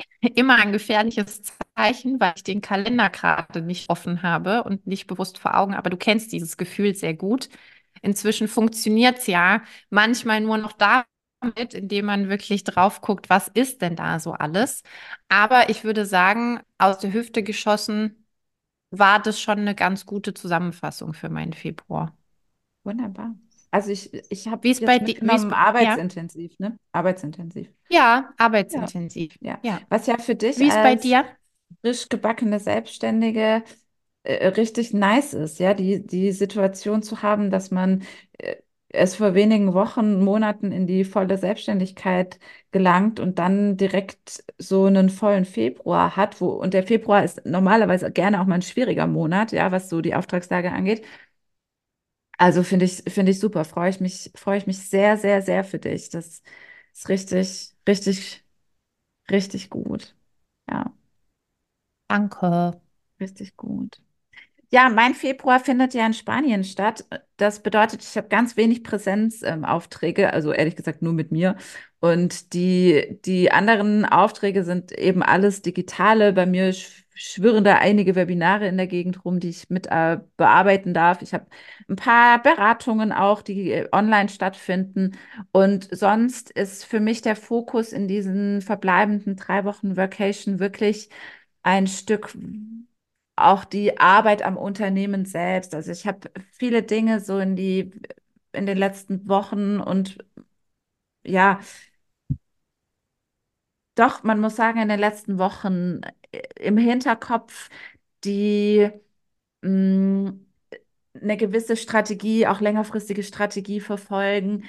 immer 0.34 0.56
ein 0.56 0.72
gefährliches 0.72 1.42
Zeichen, 1.76 2.20
weil 2.20 2.32
ich 2.36 2.44
den 2.44 2.60
Kalender 2.60 3.10
gerade 3.10 3.62
nicht 3.62 3.90
offen 3.90 4.22
habe 4.22 4.64
und 4.64 4.86
nicht 4.86 5.06
bewusst 5.06 5.38
vor 5.38 5.56
Augen, 5.56 5.74
aber 5.74 5.90
du 5.90 5.96
kennst 5.96 6.32
dieses 6.32 6.56
Gefühl 6.56 6.94
sehr 6.94 7.14
gut. 7.14 7.48
Inzwischen 8.02 8.48
funktioniert 8.48 9.18
es 9.18 9.26
ja 9.26 9.62
manchmal 9.90 10.40
nur 10.40 10.58
noch 10.58 10.72
damit, 10.72 11.06
indem 11.74 12.06
man 12.06 12.28
wirklich 12.28 12.64
drauf 12.64 13.00
guckt, 13.00 13.28
was 13.30 13.48
ist 13.48 13.82
denn 13.82 13.96
da 13.96 14.18
so 14.20 14.32
alles. 14.32 14.82
Aber 15.28 15.68
ich 15.70 15.84
würde 15.84 16.06
sagen, 16.06 16.60
aus 16.78 16.98
der 16.98 17.12
Hüfte 17.12 17.42
geschossen 17.42 18.26
war 18.90 19.20
das 19.20 19.40
schon 19.40 19.58
eine 19.60 19.74
ganz 19.74 20.06
gute 20.06 20.32
Zusammenfassung 20.34 21.12
für 21.12 21.28
meinen 21.28 21.52
Februar. 21.52 22.16
Wunderbar. 22.84 23.34
Also 23.70 23.90
ich, 23.90 24.14
ich 24.30 24.48
habe 24.48 24.62
Wie 24.64 24.70
ist 24.70 24.80
jetzt 24.80 24.86
bei 24.86 24.98
dir? 24.98 25.06
Mitgenommen, 25.06 25.50
ja, 25.50 25.56
arbeitsintensiv, 25.56 26.58
ne? 26.58 26.78
Arbeitsintensiv. 26.92 27.68
ja, 27.90 28.32
arbeitsintensiv. 28.38 29.36
ja. 29.40 29.58
Ja. 29.62 29.80
Was 29.90 30.06
ja 30.06 30.18
für 30.18 30.34
dich 30.34 30.58
Wie 30.58 30.68
ist 30.68 30.76
bei 30.76 30.94
dir? 30.94 31.26
Frisch 31.82 32.08
gebackene 32.08 32.60
Selbstständige 32.60 33.62
äh, 34.24 34.48
richtig 34.48 34.92
nice 34.94 35.34
ist, 35.34 35.58
ja, 35.60 35.74
die, 35.74 36.06
die 36.06 36.32
Situation 36.32 37.02
zu 37.02 37.22
haben, 37.22 37.50
dass 37.50 37.70
man 37.70 38.02
äh, 38.38 38.56
es 38.90 39.16
vor 39.16 39.34
wenigen 39.34 39.74
Wochen, 39.74 40.22
Monaten 40.24 40.72
in 40.72 40.86
die 40.86 41.04
volle 41.04 41.38
Selbstständigkeit 41.38 42.38
gelangt 42.72 43.20
und 43.20 43.38
dann 43.38 43.76
direkt 43.76 44.44
so 44.58 44.86
einen 44.86 45.10
vollen 45.10 45.44
Februar 45.44 46.16
hat, 46.16 46.40
wo, 46.40 46.48
und 46.50 46.74
der 46.74 46.84
Februar 46.86 47.24
ist 47.24 47.44
normalerweise 47.46 48.10
gerne 48.12 48.40
auch 48.40 48.46
mal 48.46 48.56
ein 48.56 48.62
schwieriger 48.62 49.06
Monat, 49.06 49.52
ja, 49.52 49.72
was 49.72 49.88
so 49.90 50.00
die 50.00 50.14
Auftragslage 50.14 50.72
angeht. 50.72 51.04
Also 52.38 52.62
finde 52.62 52.84
ich, 52.84 53.02
finde 53.08 53.32
ich 53.32 53.40
super, 53.40 53.64
freue 53.64 53.90
ich 53.90 54.00
mich, 54.00 54.30
freue 54.36 54.58
ich 54.58 54.66
mich 54.66 54.78
sehr, 54.88 55.16
sehr, 55.16 55.40
sehr 55.42 55.64
für 55.64 55.78
dich. 55.78 56.10
Das 56.10 56.42
ist 56.92 57.08
richtig, 57.08 57.74
richtig, 57.88 58.44
richtig 59.30 59.70
gut. 59.70 60.16
Ja, 60.70 60.94
Danke. 62.08 62.80
richtig 63.20 63.56
gut. 63.56 64.00
Ja, 64.70 64.90
mein 64.90 65.14
Februar 65.14 65.60
findet 65.60 65.94
ja 65.94 66.06
in 66.06 66.14
Spanien 66.14 66.64
statt. 66.64 67.06
Das 67.38 67.62
bedeutet, 67.62 68.02
ich 68.04 68.16
habe 68.16 68.28
ganz 68.28 68.56
wenig 68.56 68.84
Präsenzaufträge, 68.84 70.32
also 70.32 70.52
ehrlich 70.52 70.76
gesagt 70.76 71.02
nur 71.02 71.12
mit 71.14 71.32
mir. 71.32 71.56
Und 72.00 72.54
die, 72.54 73.18
die 73.24 73.52
anderen 73.52 74.04
Aufträge 74.06 74.64
sind 74.64 74.92
eben 74.92 75.22
alles 75.22 75.62
digitale. 75.62 76.32
Bei 76.34 76.46
mir 76.46 76.72
sch- 76.74 77.04
schwirren 77.14 77.64
da 77.64 77.76
einige 77.78 78.14
Webinare 78.16 78.68
in 78.68 78.76
der 78.78 78.88
Gegend 78.88 79.24
rum, 79.24 79.40
die 79.40 79.50
ich 79.50 79.70
mit 79.70 79.86
äh, 79.88 80.18
bearbeiten 80.36 80.94
darf. 80.94 81.22
Ich 81.22 81.34
habe 81.34 81.46
ein 81.88 81.96
paar 81.96 82.42
Beratungen 82.42 83.12
auch, 83.12 83.42
die 83.42 83.72
äh, 83.72 83.88
online 83.92 84.28
stattfinden. 84.28 85.16
Und 85.52 85.88
sonst 85.92 86.50
ist 86.50 86.84
für 86.84 87.00
mich 87.00 87.22
der 87.22 87.36
Fokus 87.36 87.92
in 87.92 88.08
diesen 88.08 88.62
verbleibenden 88.62 89.36
drei 89.36 89.64
Wochen 89.64 89.96
Vacation 89.96 90.58
wirklich 90.60 91.10
ein 91.66 91.86
Stück 91.88 92.36
auch 93.36 93.64
die 93.64 93.98
Arbeit 93.98 94.42
am 94.42 94.56
Unternehmen 94.56 95.24
selbst. 95.26 95.74
Also 95.74 95.92
ich 95.92 96.06
habe 96.06 96.30
viele 96.52 96.82
Dinge 96.82 97.20
so 97.20 97.38
in 97.38 97.56
die, 97.56 97.90
in 98.52 98.66
den 98.66 98.78
letzten 98.78 99.28
Wochen 99.28 99.80
und 99.80 100.18
ja, 101.24 101.60
doch, 103.94 104.22
man 104.22 104.40
muss 104.40 104.56
sagen, 104.56 104.80
in 104.80 104.88
den 104.88 105.00
letzten 105.00 105.38
Wochen 105.38 106.00
äh, 106.32 106.42
im 106.60 106.76
Hinterkopf, 106.76 107.70
die 108.24 108.90
mh, 109.62 110.34
eine 111.20 111.36
gewisse 111.36 111.76
Strategie, 111.76 112.46
auch 112.46 112.60
längerfristige 112.60 113.22
Strategie 113.24 113.80
verfolgen. 113.80 114.64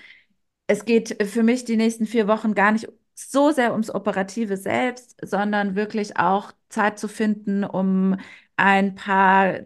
Es 0.68 0.86
geht 0.86 1.24
für 1.30 1.44
mich 1.44 1.66
die 1.66 1.78
nächsten 1.78 2.08
vier 2.08 2.28
Wochen 2.28 2.56
gar 2.56 2.72
nicht 2.74 2.88
so 3.18 3.52
sehr 3.52 3.72
ums 3.72 3.90
Operative 3.94 4.58
selbst, 4.58 5.18
sondern 5.24 5.76
wirklich 5.76 6.18
auch 6.18 6.52
Zeit 6.70 7.00
zu 7.00 7.08
finden, 7.08 7.64
um 7.64 8.18
ein 8.58 8.96
paar 8.96 9.62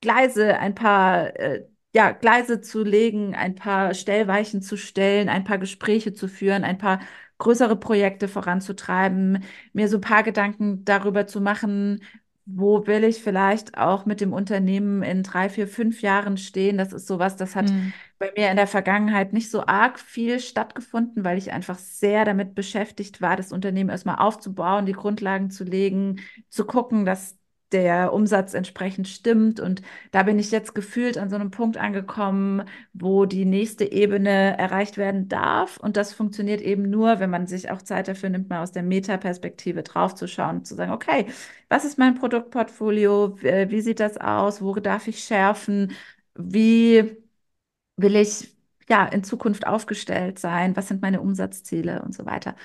Gleise, 0.00 0.58
ein 0.58 0.74
paar 0.74 1.34
äh, 1.38 1.66
ja, 1.94 2.12
Gleise 2.12 2.60
zu 2.60 2.84
legen, 2.84 3.34
ein 3.34 3.54
paar 3.56 3.94
Stellweichen 3.94 4.62
zu 4.62 4.76
stellen, 4.76 5.28
ein 5.28 5.44
paar 5.44 5.58
Gespräche 5.58 6.12
zu 6.12 6.28
führen, 6.28 6.62
ein 6.64 6.78
paar 6.78 7.00
größere 7.38 7.76
Projekte 7.76 8.28
voranzutreiben, 8.28 9.44
mir 9.72 9.88
so 9.88 9.96
ein 9.98 10.00
paar 10.00 10.22
Gedanken 10.22 10.84
darüber 10.84 11.26
zu 11.26 11.40
machen, 11.40 12.02
wo 12.50 12.86
will 12.86 13.04
ich 13.04 13.22
vielleicht 13.22 13.76
auch 13.78 14.06
mit 14.06 14.20
dem 14.20 14.32
Unternehmen 14.32 15.02
in 15.02 15.22
drei, 15.22 15.48
vier, 15.50 15.68
fünf 15.68 16.02
Jahren 16.02 16.36
stehen. 16.38 16.78
Das 16.78 16.92
ist 16.92 17.06
sowas, 17.06 17.36
das 17.36 17.54
hat 17.56 17.72
Hm. 17.72 17.92
bei 18.18 18.32
mir 18.36 18.50
in 18.50 18.56
der 18.56 18.66
Vergangenheit 18.66 19.32
nicht 19.32 19.50
so 19.50 19.66
arg 19.66 20.00
viel 20.00 20.40
stattgefunden, 20.40 21.24
weil 21.24 21.38
ich 21.38 21.52
einfach 21.52 21.78
sehr 21.78 22.24
damit 22.24 22.54
beschäftigt 22.54 23.20
war, 23.20 23.36
das 23.36 23.52
Unternehmen 23.52 23.90
erstmal 23.90 24.16
aufzubauen, 24.16 24.86
die 24.86 24.92
Grundlagen 24.92 25.50
zu 25.50 25.64
legen, 25.64 26.20
zu 26.48 26.64
gucken, 26.66 27.04
dass 27.04 27.37
der 27.72 28.12
Umsatz 28.12 28.54
entsprechend 28.54 29.08
stimmt. 29.08 29.60
Und 29.60 29.82
da 30.10 30.22
bin 30.22 30.38
ich 30.38 30.50
jetzt 30.50 30.74
gefühlt 30.74 31.18
an 31.18 31.30
so 31.30 31.36
einem 31.36 31.50
Punkt 31.50 31.76
angekommen, 31.76 32.62
wo 32.92 33.26
die 33.26 33.44
nächste 33.44 33.90
Ebene 33.92 34.56
erreicht 34.58 34.96
werden 34.96 35.28
darf. 35.28 35.76
Und 35.78 35.96
das 35.96 36.12
funktioniert 36.14 36.60
eben 36.60 36.88
nur, 36.90 37.20
wenn 37.20 37.30
man 37.30 37.46
sich 37.46 37.70
auch 37.70 37.82
Zeit 37.82 38.08
dafür 38.08 38.30
nimmt, 38.30 38.48
mal 38.48 38.62
aus 38.62 38.72
der 38.72 38.82
Metaperspektive 38.82 39.82
draufzuschauen 39.82 40.58
und 40.58 40.66
zu 40.66 40.74
sagen, 40.74 40.92
okay, 40.92 41.26
was 41.68 41.84
ist 41.84 41.98
mein 41.98 42.14
Produktportfolio? 42.14 43.36
Wie 43.42 43.70
wie 43.70 43.80
sieht 43.80 44.00
das 44.00 44.16
aus? 44.18 44.62
Wo 44.62 44.74
darf 44.76 45.06
ich 45.08 45.20
schärfen? 45.24 45.92
Wie 46.34 47.16
will 47.96 48.16
ich 48.16 48.54
ja 48.88 49.06
in 49.06 49.24
Zukunft 49.24 49.66
aufgestellt 49.66 50.38
sein? 50.38 50.76
Was 50.76 50.88
sind 50.88 51.02
meine 51.02 51.20
Umsatzziele 51.20 52.02
und 52.02 52.14
so 52.14 52.26
weiter? 52.26 52.56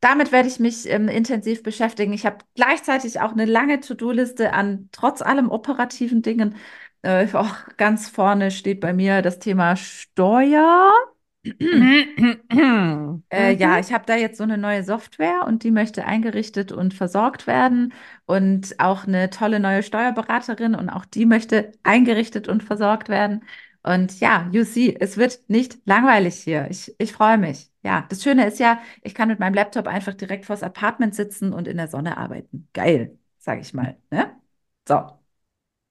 Damit 0.00 0.30
werde 0.32 0.48
ich 0.48 0.60
mich 0.60 0.88
ähm, 0.88 1.08
intensiv 1.08 1.62
beschäftigen. 1.62 2.12
Ich 2.12 2.24
habe 2.26 2.38
gleichzeitig 2.54 3.20
auch 3.20 3.32
eine 3.32 3.44
lange 3.46 3.80
To-Do-Liste 3.80 4.52
an 4.52 4.88
trotz 4.92 5.22
allem 5.22 5.50
operativen 5.50 6.22
Dingen. 6.22 6.54
Äh, 7.02 7.26
auch 7.34 7.54
ganz 7.76 8.08
vorne 8.08 8.50
steht 8.50 8.80
bei 8.80 8.92
mir 8.92 9.22
das 9.22 9.38
Thema 9.38 9.76
Steuer. 9.76 10.92
Äh, 13.30 13.54
ja, 13.56 13.74
Mhm. 13.76 13.80
ich 13.80 13.92
habe 13.92 14.04
da 14.06 14.16
jetzt 14.16 14.38
so 14.38 14.44
eine 14.44 14.56
neue 14.56 14.82
Software 14.84 15.44
und 15.46 15.62
die 15.62 15.70
möchte 15.70 16.04
eingerichtet 16.06 16.72
und 16.72 16.94
versorgt 16.94 17.46
werden 17.46 17.92
und 18.26 18.74
auch 18.80 19.06
eine 19.06 19.28
tolle 19.30 19.60
neue 19.60 19.82
Steuerberaterin 19.82 20.74
und 20.74 20.88
auch 20.88 21.04
die 21.04 21.26
möchte 21.26 21.72
eingerichtet 21.82 22.48
und 22.48 22.62
versorgt 22.62 23.08
werden. 23.10 23.44
Und 23.82 24.20
ja, 24.20 24.48
you 24.52 24.64
see, 24.64 24.96
es 24.98 25.16
wird 25.16 25.40
nicht 25.48 25.78
langweilig 25.86 26.36
hier. 26.42 26.68
Ich, 26.70 26.94
ich 26.98 27.12
freue 27.12 27.38
mich. 27.38 27.70
Ja, 27.82 28.06
das 28.10 28.22
Schöne 28.22 28.46
ist 28.46 28.58
ja, 28.58 28.80
ich 29.02 29.14
kann 29.14 29.28
mit 29.28 29.38
meinem 29.38 29.54
Laptop 29.54 29.86
einfach 29.86 30.14
direkt 30.14 30.46
vors 30.46 30.62
Apartment 30.62 31.14
sitzen 31.14 31.52
und 31.52 31.68
in 31.68 31.76
der 31.76 31.88
Sonne 31.88 32.18
arbeiten. 32.18 32.68
Geil, 32.74 33.18
sage 33.38 33.60
ich 33.60 33.72
mal. 33.74 33.96
Ne? 34.10 34.30
So. 34.86 35.18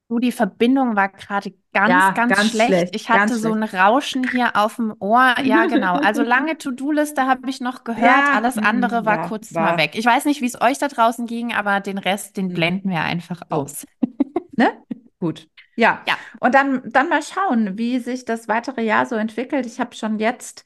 Du, 0.10 0.20
die 0.20 0.32
Verbindung 0.32 0.96
war 0.96 1.10
gerade 1.10 1.54
ganz, 1.74 1.90
Ja, 1.92 2.12
ganz 2.14 2.32
ganz 2.36 2.52
schlecht. 2.52 2.68
schlecht, 2.68 2.96
Ich 2.96 3.10
hatte 3.10 3.38
so 3.38 3.52
ein 3.52 3.64
Rauschen 3.64 4.24
hier 4.32 4.56
auf 4.56 4.78
dem 4.78 4.94
Ohr. 5.00 5.36
Ja, 5.44 5.66
genau. 5.66 5.96
Also 5.98 6.24
lange 6.24 6.58
To-Do-Liste 6.58 7.28
habe 7.28 7.50
ich 7.50 7.60
noch 7.60 7.84
gehört. 7.84 8.30
Ja, 8.30 8.32
Alles 8.34 8.58
andere 8.58 9.02
mm, 9.02 9.06
war 9.06 9.18
ja, 9.18 9.28
kurz 9.28 9.58
mal 9.58 9.64
war 9.64 9.78
weg. 9.78 9.92
Ich 9.96 10.06
weiß 10.06 10.24
nicht, 10.26 10.42
wie 10.42 10.46
es 10.46 10.62
euch 10.62 10.78
da 10.78 10.88
draußen 10.88 11.26
ging, 11.26 11.54
aber 11.54 11.82
den 11.82 11.98
Rest, 11.98 12.38
den 12.38 12.48
mm, 12.50 12.54
blenden 12.54 12.90
wir 12.90 13.02
einfach 13.02 13.42
so. 13.50 13.56
aus. 13.58 13.86
Ne? 14.58 14.72
Gut. 15.20 15.48
Ja, 15.78 16.04
Ja. 16.08 16.18
und 16.40 16.56
dann, 16.56 16.82
dann 16.92 17.08
mal 17.10 17.22
schauen, 17.22 17.78
wie 17.78 18.00
sich 18.00 18.26
das 18.26 18.48
weitere 18.48 18.82
Jahr 18.84 19.06
so 19.06 19.16
entwickelt. 19.16 19.66
Ich 19.66 19.80
habe 19.80 19.96
schon 19.96 20.20
jetzt 20.20 20.64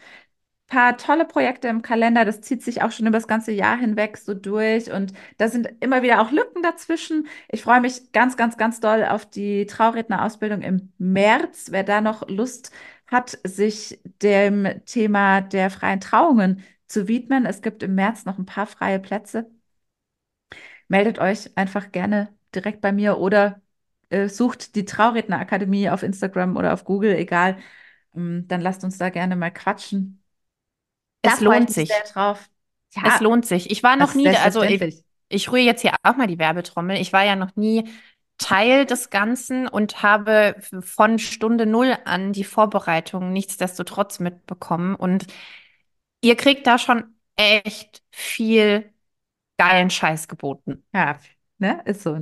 paar 0.68 0.98
tolle 0.98 1.26
Projekte 1.26 1.68
im 1.68 1.82
Kalender. 1.82 2.26
Das 2.26 2.42
zieht 2.42 2.64
sich 2.64 2.82
auch 2.82 2.92
schon 2.92 3.08
über 3.08 3.18
das 3.18 3.28
ganze 3.28 3.52
Jahr 3.52 3.78
hinweg 3.78 4.18
so 4.18 4.34
durch. 4.34 4.92
Und 4.92 5.14
da 5.38 5.50
sind 5.50 5.70
immer 5.82 6.02
wieder 6.02 6.22
auch 6.22 6.32
Lücken 6.32 6.64
dazwischen. 6.64 7.28
Ich 7.50 7.64
freue 7.64 7.82
mich 7.82 8.12
ganz, 8.14 8.38
ganz, 8.38 8.58
ganz 8.58 8.80
doll 8.80 9.06
auf 9.06 9.26
die 9.26 9.66
Traurednerausbildung 9.66 10.62
im 10.62 10.94
März. 10.98 11.68
Wer 11.72 11.84
da 11.84 12.02
noch 12.02 12.28
Lust 12.30 12.72
hat, 13.08 13.38
sich 13.44 14.00
dem 14.22 14.68
Thema 14.86 15.42
der 15.42 15.70
freien 15.72 16.00
Trauungen 16.00 16.64
zu 16.88 17.08
widmen. 17.10 17.46
Es 17.46 17.62
gibt 17.62 17.84
im 17.84 17.96
März 17.96 18.26
noch 18.26 18.38
ein 18.38 18.46
paar 18.46 18.68
freie 18.68 19.00
Plätze. 19.00 19.50
Meldet 20.88 21.20
euch 21.20 21.56
einfach 21.58 21.92
gerne 21.92 22.30
direkt 22.56 22.82
bei 22.82 22.92
mir 22.92 23.18
oder 23.18 23.62
äh, 24.12 24.30
sucht 24.30 24.76
die 24.76 24.86
Traurednerakademie 24.86 25.90
auf 25.90 26.04
Instagram 26.04 26.58
oder 26.58 26.74
auf 26.74 26.86
Google, 26.86 27.16
egal. 27.16 27.58
Ähm, 28.16 28.48
dann 28.48 28.62
lasst 28.62 28.84
uns 28.84 28.98
da 28.98 29.10
gerne 29.10 29.36
mal 29.36 29.52
quatschen. 29.52 30.24
Es 31.24 31.40
Da 31.40 31.40
lohnt 31.40 31.72
sich. 31.72 32.08
Ja, 32.96 33.04
Es 33.04 33.20
lohnt 33.20 33.46
sich. 33.46 33.72
Ich 33.72 33.84
war 33.84 33.96
noch 33.96 34.14
nie, 34.14 34.38
also 34.38 34.64
ich, 34.64 34.88
ich 35.30 35.52
rühre 35.52 35.64
jetzt 35.64 35.82
hier 35.82 35.94
auch 36.04 36.16
mal 36.18 36.28
die 36.28 36.40
Werbetrommel. 36.40 36.98
Ich 36.98 37.14
war 37.14 37.24
ja 37.26 37.36
noch 37.36 37.56
nie 37.56 37.90
Teil 38.38 38.86
des 38.86 39.10
Ganzen 39.10 39.68
und 39.68 40.04
habe 40.04 40.56
von 40.82 41.20
Stunde 41.20 41.66
null 41.66 41.98
an 42.06 42.34
die 42.34 42.44
Vorbereitung 42.44 43.34
nichtsdestotrotz 43.34 44.20
mitbekommen. 44.20 44.96
Und 44.96 45.28
ihr 46.22 46.36
kriegt 46.36 46.68
da 46.68 46.78
schon 46.80 47.16
echt 47.36 48.04
viel 48.12 48.94
geilen 49.58 49.90
Scheiß 49.90 50.28
geboten. 50.28 50.86
Ja, 50.94 51.20
ne? 51.60 51.82
Ist 51.86 52.04
so. 52.04 52.20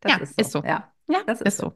Das 0.00 0.16
Ja, 0.16 0.18
ist 0.18 0.36
so. 0.36 0.42
ist 0.42 0.52
so. 0.52 0.64
Ja, 0.64 0.92
Ja, 1.08 1.24
das 1.26 1.40
ist 1.40 1.58
ist 1.58 1.58
so. 1.58 1.74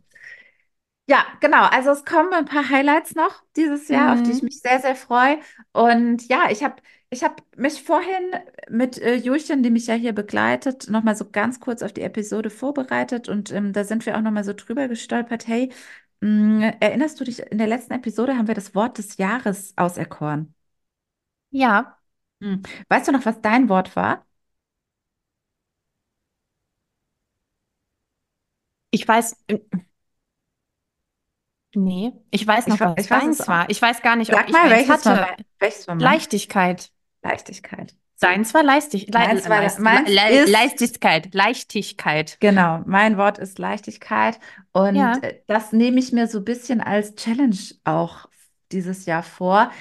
Ja, 1.08 1.24
genau. 1.40 1.64
Also 1.64 1.90
es 1.90 2.04
kommen 2.04 2.32
ein 2.32 2.44
paar 2.46 2.68
Highlights 2.70 3.14
noch 3.14 3.42
dieses 3.56 3.88
Jahr, 3.88 4.12
auf 4.12 4.22
die 4.22 4.30
ich 4.30 4.40
Mhm. 4.40 4.42
mich 4.42 4.60
sehr, 4.60 4.80
sehr 4.80 4.94
freue. 4.96 5.38
Und 5.72 6.26
ja, 6.28 6.48
ich 6.50 6.62
habe 6.62 6.76
ich 7.10 7.24
hab 7.24 7.42
mich 7.56 7.82
vorhin 7.82 8.30
mit 8.70 8.98
äh, 8.98 9.14
Julchen, 9.16 9.62
die 9.62 9.70
mich 9.70 9.86
ja 9.88 9.94
hier 9.94 10.12
begleitet, 10.14 10.88
nochmal 10.88 11.16
so 11.16 11.28
ganz 11.30 11.60
kurz 11.60 11.82
auf 11.82 11.92
die 11.92 12.02
Episode 12.02 12.48
vorbereitet. 12.50 13.28
Und 13.28 13.50
ähm, 13.52 13.72
da 13.72 13.84
sind 13.84 14.06
wir 14.06 14.16
auch 14.16 14.22
nochmal 14.22 14.44
so 14.44 14.52
drüber 14.54 14.88
gestolpert. 14.88 15.46
Hey, 15.48 15.70
mh, 16.20 16.76
erinnerst 16.80 17.20
du 17.20 17.24
dich, 17.24 17.40
in 17.40 17.58
der 17.58 17.66
letzten 17.66 17.92
Episode 17.94 18.36
haben 18.38 18.46
wir 18.48 18.54
das 18.54 18.74
Wort 18.74 18.96
des 18.98 19.16
Jahres 19.18 19.74
auserkoren. 19.76 20.54
Ja, 21.50 21.98
Hm. 22.42 22.62
Weißt 22.88 23.08
du 23.08 23.12
noch, 23.12 23.24
was 23.26 23.40
dein 23.40 23.68
Wort 23.70 23.94
war? 23.96 24.26
Ich 28.92 29.06
weiß, 29.08 29.36
äh, 29.48 29.58
nee, 31.74 32.12
ich 32.30 32.46
weiß 32.46 32.66
Ich, 32.66 32.70
noch, 32.70 32.80
wa- 32.80 32.94
was 32.96 33.04
ich 33.04 33.10
weiß 33.10 33.48
war. 33.48 33.70
Ich 33.70 33.80
weiß 33.82 34.02
gar 34.02 34.16
nicht, 34.16 34.32
ob 34.32 34.38
Sag 34.38 34.48
ich 34.48 34.52
mal, 34.52 34.70
welches 34.70 34.88
war 35.06 35.16
hatte. 35.16 35.26
mein, 35.26 35.46
welches 35.58 35.88
war? 35.88 35.96
Leichtigkeit. 35.96 36.90
Leichtigkeit. 37.22 37.94
So. 38.16 38.26
Deins 38.28 38.54
war 38.54 38.62
Leistig 38.62 39.06
Le 39.08 39.12
Meins 39.18 39.48
war, 39.48 39.60
Leist 39.62 39.78
meins 39.80 40.08
Le 40.08 40.42
ist 40.44 40.50
Leichtigkeit. 40.50 41.34
Leichtigkeit. 41.34 42.36
Genau, 42.40 42.82
mein 42.86 43.16
Wort 43.16 43.38
ist 43.38 43.58
Leichtigkeit 43.58 44.38
und 44.72 44.94
Ja. 44.96 45.14
äh, 45.22 45.40
das 45.48 45.72
nehme 45.72 45.98
ich 45.98 46.12
mir 46.12 46.28
so 46.28 46.38
ein 46.38 46.44
bisschen 46.44 46.80
als 46.80 47.14
Challenge 47.16 47.56
auch 47.84 48.28
dieses 48.70 49.06
Jahr 49.06 49.22
vor, 49.24 49.72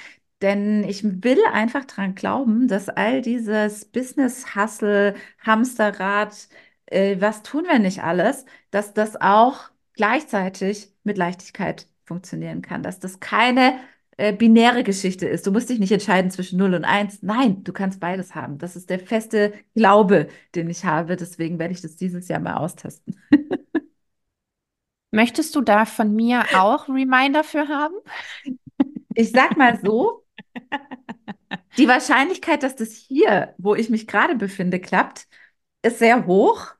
denn 0.42 0.82
ich 0.84 1.04
will 1.04 1.38
einfach 1.52 1.84
dran 1.84 2.14
glauben, 2.16 2.66
dass 2.66 2.88
all 2.88 3.22
dieses 3.22 3.84
Business-Hustle, 3.84 5.14
Hamsterrad, 5.46 6.48
äh, 6.92 7.20
was 7.20 7.42
tun 7.42 7.64
wir 7.64 7.78
nicht 7.78 8.02
alles, 8.02 8.44
dass 8.70 8.94
das 8.94 9.20
auch 9.20 9.70
gleichzeitig 9.94 10.92
mit 11.04 11.18
Leichtigkeit 11.18 11.88
funktionieren 12.04 12.62
kann, 12.62 12.82
dass 12.82 13.00
das 13.00 13.20
keine 13.20 13.78
äh, 14.16 14.32
binäre 14.32 14.84
Geschichte 14.84 15.26
ist. 15.26 15.46
Du 15.46 15.52
musst 15.52 15.70
dich 15.70 15.78
nicht 15.78 15.92
entscheiden 15.92 16.30
zwischen 16.30 16.58
0 16.58 16.74
und 16.74 16.84
1. 16.84 17.22
Nein, 17.22 17.64
du 17.64 17.72
kannst 17.72 18.00
beides 18.00 18.34
haben. 18.34 18.58
Das 18.58 18.76
ist 18.76 18.90
der 18.90 18.98
feste 18.98 19.52
Glaube, 19.74 20.28
den 20.54 20.68
ich 20.68 20.84
habe. 20.84 21.16
Deswegen 21.16 21.58
werde 21.58 21.72
ich 21.74 21.80
das 21.80 21.96
dieses 21.96 22.28
Jahr 22.28 22.40
mal 22.40 22.56
austesten. 22.56 23.16
Möchtest 25.10 25.54
du 25.54 25.60
da 25.60 25.84
von 25.84 26.14
mir 26.14 26.44
auch 26.54 26.88
Reminder 26.88 27.44
für 27.44 27.68
haben? 27.68 27.94
Ich 29.14 29.30
sag 29.30 29.56
mal 29.58 29.78
so, 29.84 30.24
die 31.76 31.88
Wahrscheinlichkeit, 31.88 32.62
dass 32.62 32.76
das 32.76 32.92
hier, 32.92 33.54
wo 33.58 33.74
ich 33.74 33.90
mich 33.90 34.06
gerade 34.06 34.34
befinde, 34.36 34.80
klappt, 34.80 35.26
ist 35.82 35.98
sehr 35.98 36.26
hoch. 36.26 36.74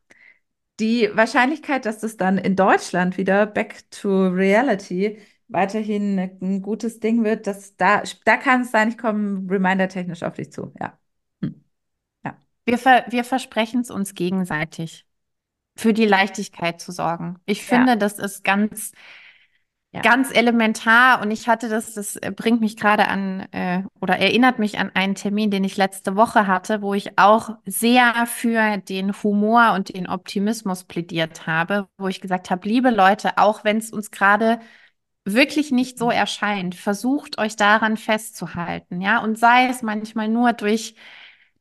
Die 0.83 1.09
Wahrscheinlichkeit, 1.15 1.87
dass 1.87 2.01
das 2.01 2.17
dann 2.17 2.39
in 2.39 2.57
Deutschland 2.57 3.17
wieder 3.17 3.47
back 3.47 3.89
to 3.93 4.27
reality 4.27 5.19
weiterhin 5.47 6.19
ein 6.19 6.61
gutes 6.61 6.99
Ding 6.99 7.23
wird, 7.23 7.47
dass 7.47 7.77
da, 7.77 8.03
da 8.25 8.37
kann 8.37 8.63
es 8.63 8.73
sein, 8.73 8.89
ich 8.89 8.99
komme 8.99 9.49
reminder-technisch 9.49 10.25
auf 10.25 10.35
dich 10.35 10.51
zu. 10.51 10.73
Ja. 10.81 10.99
Hm. 11.41 11.63
Ja. 12.25 12.37
Wir, 12.65 12.79
ver 12.79 13.05
wir 13.11 13.23
versprechen 13.23 13.83
es 13.83 13.91
uns 13.93 14.15
gegenseitig, 14.15 15.07
für 15.77 15.93
die 15.93 16.07
Leichtigkeit 16.07 16.81
zu 16.81 16.91
sorgen. 16.91 17.37
Ich 17.47 17.61
Ja. 17.61 17.69
finde, 17.69 17.97
das 17.97 18.19
ist 18.19 18.43
ganz, 18.43 18.91
Ja. 19.93 20.01
ganz 20.01 20.35
elementar 20.35 21.21
und 21.21 21.31
ich 21.31 21.49
hatte 21.49 21.69
das, 21.69 21.95
das 21.95 22.19
bringt 22.35 22.61
mich 22.63 22.77
gerade 22.79 23.09
an 23.09 23.41
äh, 23.53 23.83
oder 24.01 24.19
erinnert 24.19 24.59
mich 24.59 24.79
an 24.79 24.91
einen 24.95 25.15
Termin, 25.15 25.51
den 25.51 25.65
ich 25.65 25.77
letzte 25.77 26.17
Woche 26.17 26.47
hatte, 26.47 26.81
wo 26.81 26.95
ich 26.95 27.19
auch 27.19 27.51
sehr 27.67 28.27
für 28.27 28.79
den 28.79 29.13
Humor 29.23 29.73
und 29.75 29.95
den 29.95 30.09
Optimismus 30.09 30.85
plädiert 30.85 31.47
habe, 31.47 31.89
wo 31.99 32.09
ich 32.09 32.23
gesagt 32.23 32.51
habe, 32.51 32.67
liebe 32.67 32.91
Leute, 32.91 33.37
auch 33.37 33.65
wenn 33.65 33.77
es 33.77 33.91
uns 33.91 34.11
gerade 34.11 34.61
wirklich 35.25 35.71
nicht 35.71 35.99
so 35.99 36.11
erscheint, 36.11 36.75
versucht 36.75 37.39
euch 37.39 37.57
daran 37.57 37.97
festzuhalten, 37.97 39.01
ja, 39.01 39.19
und 39.23 39.39
sei 39.39 39.67
es 39.69 39.83
manchmal 39.83 40.29
nur 40.29 40.53
durch 40.53 40.95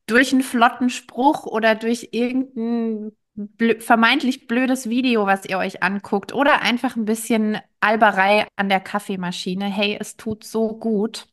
durch 0.06 0.32
einen 0.32 0.42
flotten 0.42 0.90
Spruch 0.90 1.46
oder 1.46 1.74
durch 1.74 2.08
irgendein 2.12 3.12
blö 3.34 3.80
vermeintlich 3.80 4.46
blödes 4.46 4.88
Video, 4.88 5.26
was 5.26 5.44
ihr 5.46 5.58
euch 5.58 5.82
anguckt, 5.82 6.32
oder 6.34 6.62
einfach 6.62 6.96
ein 6.96 7.04
bisschen 7.04 7.58
Alberei 7.80 8.46
an 8.56 8.68
der 8.68 8.80
Kaffeemaschine. 8.80 9.66
Hey, 9.66 9.96
es 9.98 10.16
tut 10.16 10.44
so 10.44 10.76
gut. 10.78 11.26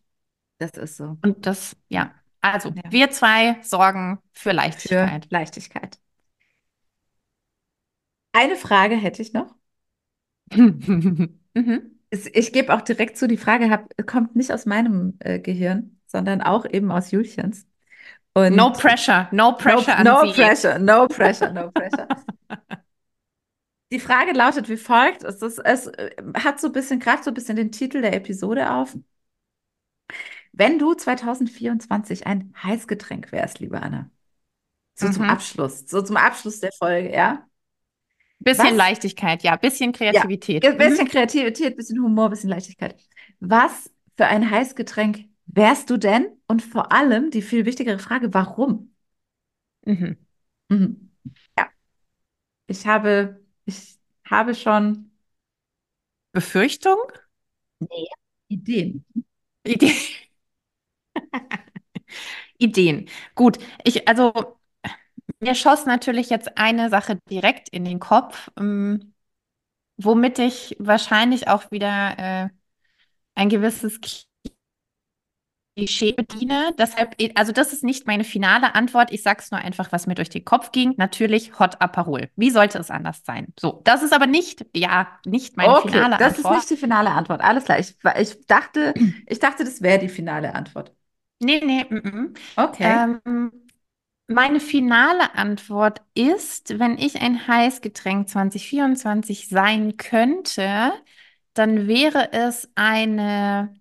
Das 0.57 0.71
ist 0.71 0.97
so. 0.97 1.17
Und 1.23 1.45
das, 1.45 1.75
ja. 1.89 2.13
Also, 2.41 2.69
Ja. 2.69 2.83
wir 2.89 3.11
zwei 3.11 3.57
sorgen 3.63 4.19
für 4.33 4.51
Für 4.51 4.55
Leichtigkeit. 4.55 5.27
Leichtigkeit. 5.29 5.99
Eine 8.33 8.55
Frage 8.55 8.95
hätte 8.95 9.21
ich 9.21 9.33
noch. 9.33 9.53
Mhm. 11.55 11.99
Ich 12.11 12.53
gebe 12.53 12.73
auch 12.73 12.81
direkt 12.81 13.17
zu, 13.17 13.27
die 13.27 13.37
Frage 13.37 13.69
hab, 13.69 13.89
kommt 14.07 14.35
nicht 14.35 14.51
aus 14.51 14.65
meinem 14.65 15.15
äh, 15.19 15.39
Gehirn, 15.39 15.99
sondern 16.07 16.41
auch 16.41 16.65
eben 16.65 16.91
aus 16.91 17.11
Julchens. 17.11 17.67
Und 18.47 18.55
No 18.55 18.71
pressure, 18.71 19.27
no 19.31 19.53
pressure 19.53 19.91
an 19.97 20.05
no 20.05 20.15
Sie. 20.15 20.33
pressure, 20.33 20.79
no 20.79 21.07
pressure, 21.07 21.51
no 21.51 21.71
pressure. 21.71 22.07
Die 23.91 23.99
Frage 23.99 24.33
lautet 24.33 24.69
wie 24.69 24.77
folgt: 24.77 25.23
Es, 25.23 25.41
ist, 25.41 25.59
es 25.59 25.87
äh, 25.87 26.11
hat 26.35 26.59
so 26.59 26.67
ein 26.67 26.73
bisschen, 26.73 26.99
greift 26.99 27.23
so 27.23 27.31
ein 27.31 27.33
bisschen 27.33 27.55
den 27.55 27.71
Titel 27.71 28.01
der 28.01 28.13
Episode 28.13 28.71
auf. 28.71 28.95
Wenn 30.51 30.79
du 30.79 30.93
2024 30.93 32.27
ein 32.27 32.53
Heißgetränk 32.63 33.31
wärst, 33.31 33.59
liebe 33.59 33.81
Anna, 33.81 34.09
so 34.95 35.09
zum 35.09 35.23
Mhm. 35.23 35.25
Abschluss, 35.25 35.85
so 35.87 36.01
zum 36.03 36.17
Abschluss 36.17 36.61
der 36.61 36.71
Folge, 36.73 37.13
ja? 37.13 37.47
Bisschen 38.39 38.75
Was? 38.75 38.75
Leichtigkeit, 38.75 39.43
ja, 39.43 39.55
bisschen 39.57 39.91
Kreativität. 39.93 40.69
Ein 40.71 40.77
bisschen 40.77 41.07
Mhm. 41.07 41.07
Kreativität, 41.07 41.73
ein 41.73 41.75
bisschen 41.77 42.01
Humor, 42.03 42.25
ein 42.25 42.31
bisschen 42.31 42.49
Leichtigkeit. 42.49 42.95
Was 43.39 43.91
für 44.17 44.25
ein 44.27 44.49
Heißgetränk 44.49 45.28
wärst 45.49 45.89
du 45.89 45.97
denn? 45.97 46.27
Und 46.47 46.61
vor 46.63 46.91
allem 46.91 47.31
die 47.31 47.41
viel 47.41 47.65
wichtigere 47.65 47.99
Frage, 47.99 48.33
warum? 48.33 48.95
Mhm. 49.85 50.17
Mhm. 50.69 51.11
Ja, 51.57 51.69
ich 52.67 52.85
habe, 52.87 53.43
ich 53.65 53.99
habe 54.29 54.55
schon 54.55 55.11
Befürchtung? 56.33 57.11
Ideen. 58.49 59.03
Ideen. 59.65 59.95
Ideen. 62.57 63.09
Gut, 63.35 63.57
ich, 63.83 64.07
also 64.07 64.33
mir 65.39 65.55
schoss 65.55 65.85
natürlich 65.85 66.29
jetzt 66.29 66.57
eine 66.57 66.89
Sache 66.89 67.19
direkt 67.29 67.69
in 67.69 67.85
den 67.85 67.99
Kopf, 67.99 68.51
ähm, 68.59 69.13
womit 69.97 70.39
ich 70.39 70.75
wahrscheinlich 70.79 71.47
auch 71.49 71.71
wieder 71.71 72.17
äh, 72.19 72.49
ein 73.35 73.49
gewisses 73.49 74.01
Klischee 75.79 76.13
bediene. 76.13 76.73
Deshalb, 76.77 77.15
also 77.35 77.51
das 77.51 77.73
ist 77.73 77.83
nicht 77.83 78.07
meine 78.07 78.23
finale 78.23 78.75
Antwort. 78.75 79.11
Ich 79.11 79.23
sag's 79.23 79.51
nur 79.51 79.59
einfach, 79.61 79.91
was 79.91 80.07
mir 80.07 80.15
durch 80.15 80.29
den 80.29 80.45
Kopf 80.45 80.71
ging. 80.71 80.93
Natürlich 80.97 81.57
Hot 81.59 81.81
Aperol. 81.81 82.29
Wie 82.35 82.49
sollte 82.51 82.77
es 82.79 82.89
anders 82.91 83.21
sein? 83.25 83.53
So, 83.59 83.81
das 83.83 84.03
ist 84.03 84.13
aber 84.13 84.27
nicht, 84.27 84.65
ja, 84.75 85.07
nicht 85.25 85.57
meine 85.57 85.75
Okay, 85.75 85.91
finale 85.91 86.15
das 86.17 86.33
ist 86.37 86.45
Antwort. 86.45 86.55
nicht 86.55 86.69
die 86.69 86.77
finale 86.77 87.11
Antwort. 87.11 87.41
Alles 87.41 87.65
klar. 87.65 87.79
Ich, 87.79 87.95
ich 88.19 88.45
dachte, 88.47 88.93
ich 89.27 89.39
dachte, 89.39 89.63
das 89.63 89.81
wäre 89.81 89.99
die 89.99 90.09
finale 90.09 90.53
Antwort. 90.55 90.93
Nee, 91.39 91.61
nee, 91.63 91.85
mm, 91.89 91.95
mm. 92.07 92.33
Okay. 92.57 92.83
Ähm, 92.83 93.51
meine 94.27 94.59
finale 94.59 95.33
Antwort 95.35 96.01
ist, 96.13 96.77
wenn 96.79 96.97
ich 96.97 97.21
ein 97.21 97.47
Heißgetränk 97.47 98.29
2024 98.29 99.47
sein 99.49 99.97
könnte, 99.97 100.93
dann 101.53 101.87
wäre 101.87 102.31
es 102.33 102.69
eine 102.75 103.73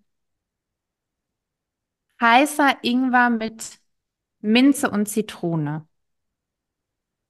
heißer 2.21 2.79
Ingwer 2.83 3.31
mit 3.31 3.81
Minze 4.41 4.91
und 4.91 5.07
Zitrone. 5.07 5.87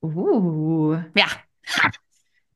Uh. 0.02 1.02
Ja, 1.16 1.26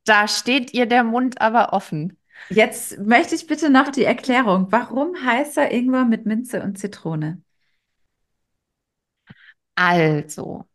da 0.05 0.27
steht 0.27 0.73
ihr 0.73 0.85
der 0.85 1.03
Mund 1.03 1.41
aber 1.41 1.73
offen. 1.73 2.17
Jetzt 2.49 2.97
möchte 2.99 3.35
ich 3.35 3.47
bitte 3.47 3.69
noch 3.69 3.89
die 3.89 4.03
Erklärung. 4.03 4.71
Warum 4.71 5.15
heißer 5.23 5.71
Ingwer 5.71 6.05
mit 6.05 6.25
Minze 6.25 6.61
und 6.61 6.77
Zitrone? 6.77 7.41
Also, 9.75 10.67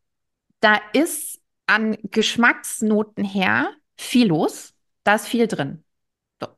da 0.61 0.81
ist 0.93 1.41
an 1.67 1.97
Geschmacksnoten 2.05 3.25
her 3.25 3.71
viel 3.97 4.29
los. 4.29 4.75
Da 5.05 5.17
ist 5.17 5.29
viel 5.29 5.47
drin. 5.47 5.85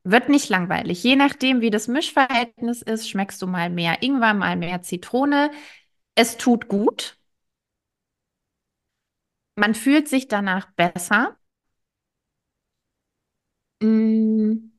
Wird 0.04 0.28
nicht 0.28 0.48
langweilig. 0.50 1.02
Je 1.02 1.16
nachdem, 1.16 1.60
wie 1.60 1.70
das 1.70 1.88
Mischverhältnis 1.88 2.82
ist, 2.82 3.08
schmeckst 3.08 3.40
du 3.42 3.46
mal 3.46 3.70
mehr 3.70 4.02
Ingwer, 4.02 4.34
mal 4.34 4.56
mehr 4.56 4.82
Zitrone. 4.82 5.50
Es 6.14 6.36
tut 6.36 6.68
gut. 6.68 7.18
Man 9.54 9.74
fühlt 9.76 10.08
sich 10.08 10.26
danach 10.26 10.72
besser. 10.72 11.36
Mm, 13.82 14.70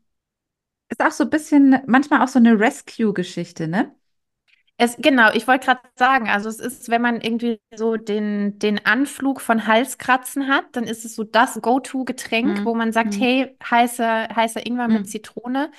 Ist 0.89 1.01
auch 1.01 1.11
so 1.11 1.23
ein 1.25 1.29
bisschen, 1.29 1.81
manchmal 1.87 2.21
auch 2.23 2.27
so 2.27 2.39
eine 2.39 2.59
Rescue-Geschichte, 2.59 3.67
ne? 3.67 3.95
Es, 4.83 4.97
genau, 4.97 5.31
ich 5.31 5.47
wollte 5.47 5.67
gerade 5.67 5.81
sagen, 5.95 6.27
also 6.27 6.49
es 6.49 6.57
ist, 6.59 6.89
wenn 6.89 7.03
man 7.03 7.21
irgendwie 7.21 7.61
so 7.75 7.97
den, 7.97 8.57
den 8.57 8.83
Anflug 8.83 9.39
von 9.39 9.67
Halskratzen 9.67 10.47
hat, 10.47 10.65
dann 10.71 10.85
ist 10.85 11.05
es 11.05 11.13
so 11.15 11.23
das 11.23 11.61
Go-To-Getränk, 11.61 12.61
Mm, 12.61 12.65
wo 12.65 12.73
man 12.73 12.91
sagt, 12.91 13.13
mm, 13.13 13.19
hey, 13.19 13.55
heißer, 13.63 14.29
heißer 14.35 14.65
Ingwer 14.65 14.87
mit 14.87 15.03
mm. 15.03 15.05
Zitrone. 15.05 15.71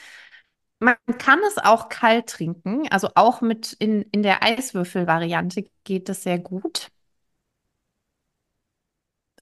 Man 0.78 0.94
kann 1.18 1.40
es 1.48 1.58
auch 1.58 1.88
kalt 1.88 2.28
trinken, 2.28 2.86
also 2.90 3.08
auch 3.16 3.40
mit 3.40 3.72
in, 3.72 4.02
in 4.12 4.22
der 4.22 4.44
Eiswürfel-Variante 4.44 5.64
geht 5.82 6.08
es 6.08 6.22
sehr 6.22 6.38
gut. 6.38 6.86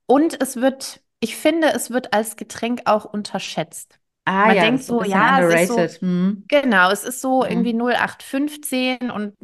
Und 0.07 0.40
es 0.40 0.57
wird, 0.57 1.03
ich 1.20 1.37
finde, 1.37 1.68
es 1.73 1.90
wird 1.90 2.12
als 2.12 2.37
Getränk 2.37 2.83
auch 2.87 3.05
unterschätzt. 3.05 4.01
Ah 4.25 4.46
Man 4.49 4.57
ja, 4.57 4.62
denkt 4.62 4.85
so 4.85 5.03
ja, 5.05 5.40
es 5.40 5.55
ist 5.55 5.68
so. 5.68 6.07
Hm. 6.07 6.44
genau, 6.49 6.90
es 6.90 7.05
ist 7.05 7.20
so 7.20 7.44
irgendwie 7.44 7.73
Hm. 7.73 7.79
0815 7.79 9.11
und, 9.11 9.35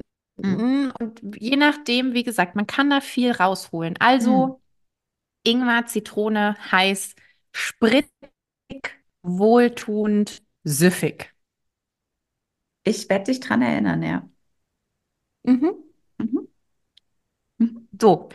Hm. 0.42 0.55
mm, 0.88 0.92
und 1.01 1.20
je 1.38 1.57
nachdem, 1.57 2.12
wie 2.14 2.22
gesagt, 2.25 2.57
man 2.57 2.66
kann 2.66 2.90
da 2.90 3.01
viel 3.01 3.33
rausholen. 3.33 3.96
Also 3.99 4.61
Ingwer, 5.44 5.87
Zitrone, 5.87 6.57
heiß, 6.72 7.14
spritzig, 7.53 8.11
wohltuend, 9.22 10.42
süffig. 10.64 11.33
Ich 12.85 13.09
werde 13.11 13.25
dich 13.25 13.40
dran 13.40 13.61
erinnern, 13.62 14.03
ja. 14.03 14.29
Mhm. 15.44 15.85
Mhm. 16.18 16.46
Mhm. 17.59 17.88
So, 18.01 18.29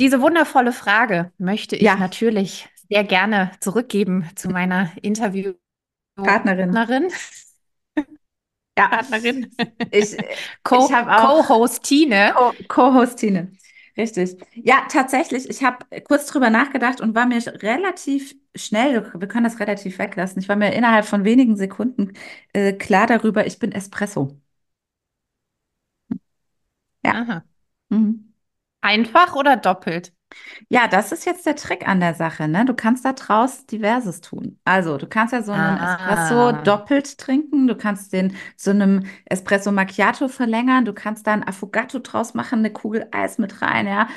diese 0.00 0.20
wundervolle 0.20 0.72
Frage 0.72 1.32
möchte 1.38 1.76
ich 1.76 1.84
Ja, 1.84 1.96
natürlich 1.96 2.68
sehr 2.88 3.04
gerne 3.04 3.52
zurückgeben 3.60 4.28
zu 4.36 4.48
meiner 4.50 4.92
Partnerin. 6.16 6.72
Ja, 8.78 8.88
Partnerin, 8.88 9.54
ich, 9.90 10.16
ich 10.70 10.90
Co 10.90 10.92
habe 10.92 11.14
auch 11.16 11.34
Co-Hostine. 11.46 12.32
Co- 12.34 12.52
Co-Hostine. 12.68 13.52
Richtig. 13.96 14.38
Ja, 14.54 14.86
tatsächlich, 14.90 15.48
ich 15.50 15.62
habe 15.62 15.84
kurz 16.04 16.26
drüber 16.26 16.48
nachgedacht 16.48 17.00
und 17.02 17.14
war 17.14 17.26
mir 17.26 17.42
relativ 17.62 18.34
schnell, 18.56 19.12
wir 19.14 19.28
können 19.28 19.44
das 19.44 19.60
relativ 19.60 19.98
weglassen, 19.98 20.40
ich 20.40 20.48
war 20.48 20.56
mir 20.56 20.72
innerhalb 20.72 21.04
von 21.04 21.24
wenigen 21.24 21.56
Sekunden 21.56 22.12
äh, 22.54 22.72
klar 22.72 23.06
darüber, 23.06 23.46
ich 23.46 23.58
bin 23.58 23.70
Espresso. 23.72 24.40
Ja. 27.04 27.44
Mhm. 27.88 28.34
Einfach 28.80 29.34
oder 29.36 29.56
doppelt? 29.56 30.12
Ja, 30.68 30.88
das 30.88 31.12
ist 31.12 31.24
jetzt 31.26 31.46
der 31.46 31.56
Trick 31.56 31.86
an 31.88 32.00
der 32.00 32.14
Sache, 32.14 32.48
ne? 32.48 32.64
Du 32.64 32.74
kannst 32.74 33.04
da 33.04 33.12
draus 33.12 33.66
Diverses 33.66 34.20
tun. 34.20 34.58
Also, 34.64 34.96
du 34.98 35.06
kannst 35.06 35.32
ja 35.32 35.42
so 35.42 35.52
einen 35.52 35.76
Espresso 35.76 36.48
Ah. 36.48 36.62
doppelt 36.62 37.18
trinken, 37.18 37.66
du 37.66 37.76
kannst 37.76 38.12
den 38.12 38.34
zu 38.56 38.70
einem 38.70 39.04
Espresso 39.26 39.72
Macchiato 39.72 40.28
verlängern, 40.28 40.84
du 40.84 40.92
kannst 40.94 41.26
da 41.26 41.32
ein 41.32 41.46
Affogato 41.46 41.98
draus 41.98 42.34
machen, 42.34 42.60
eine 42.60 42.72
Kugel 42.72 43.08
Eis 43.12 43.38
mit 43.38 43.62
rein, 43.62 43.86
ja. 43.86 44.08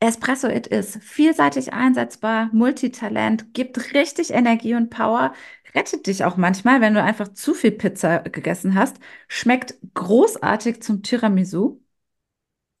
Espresso 0.00 0.48
it 0.48 0.66
is. 0.66 0.98
Vielseitig 1.02 1.72
einsetzbar, 1.72 2.50
Multitalent, 2.52 3.54
gibt 3.54 3.94
richtig 3.94 4.30
Energie 4.32 4.74
und 4.74 4.90
Power, 4.90 5.32
rettet 5.74 6.06
dich 6.08 6.24
auch 6.24 6.36
manchmal, 6.36 6.80
wenn 6.80 6.94
du 6.94 7.02
einfach 7.02 7.28
zu 7.28 7.54
viel 7.54 7.70
Pizza 7.72 8.18
gegessen 8.20 8.74
hast, 8.74 8.96
schmeckt 9.28 9.74
großartig 9.94 10.82
zum 10.82 11.02
Tiramisu. 11.02 11.80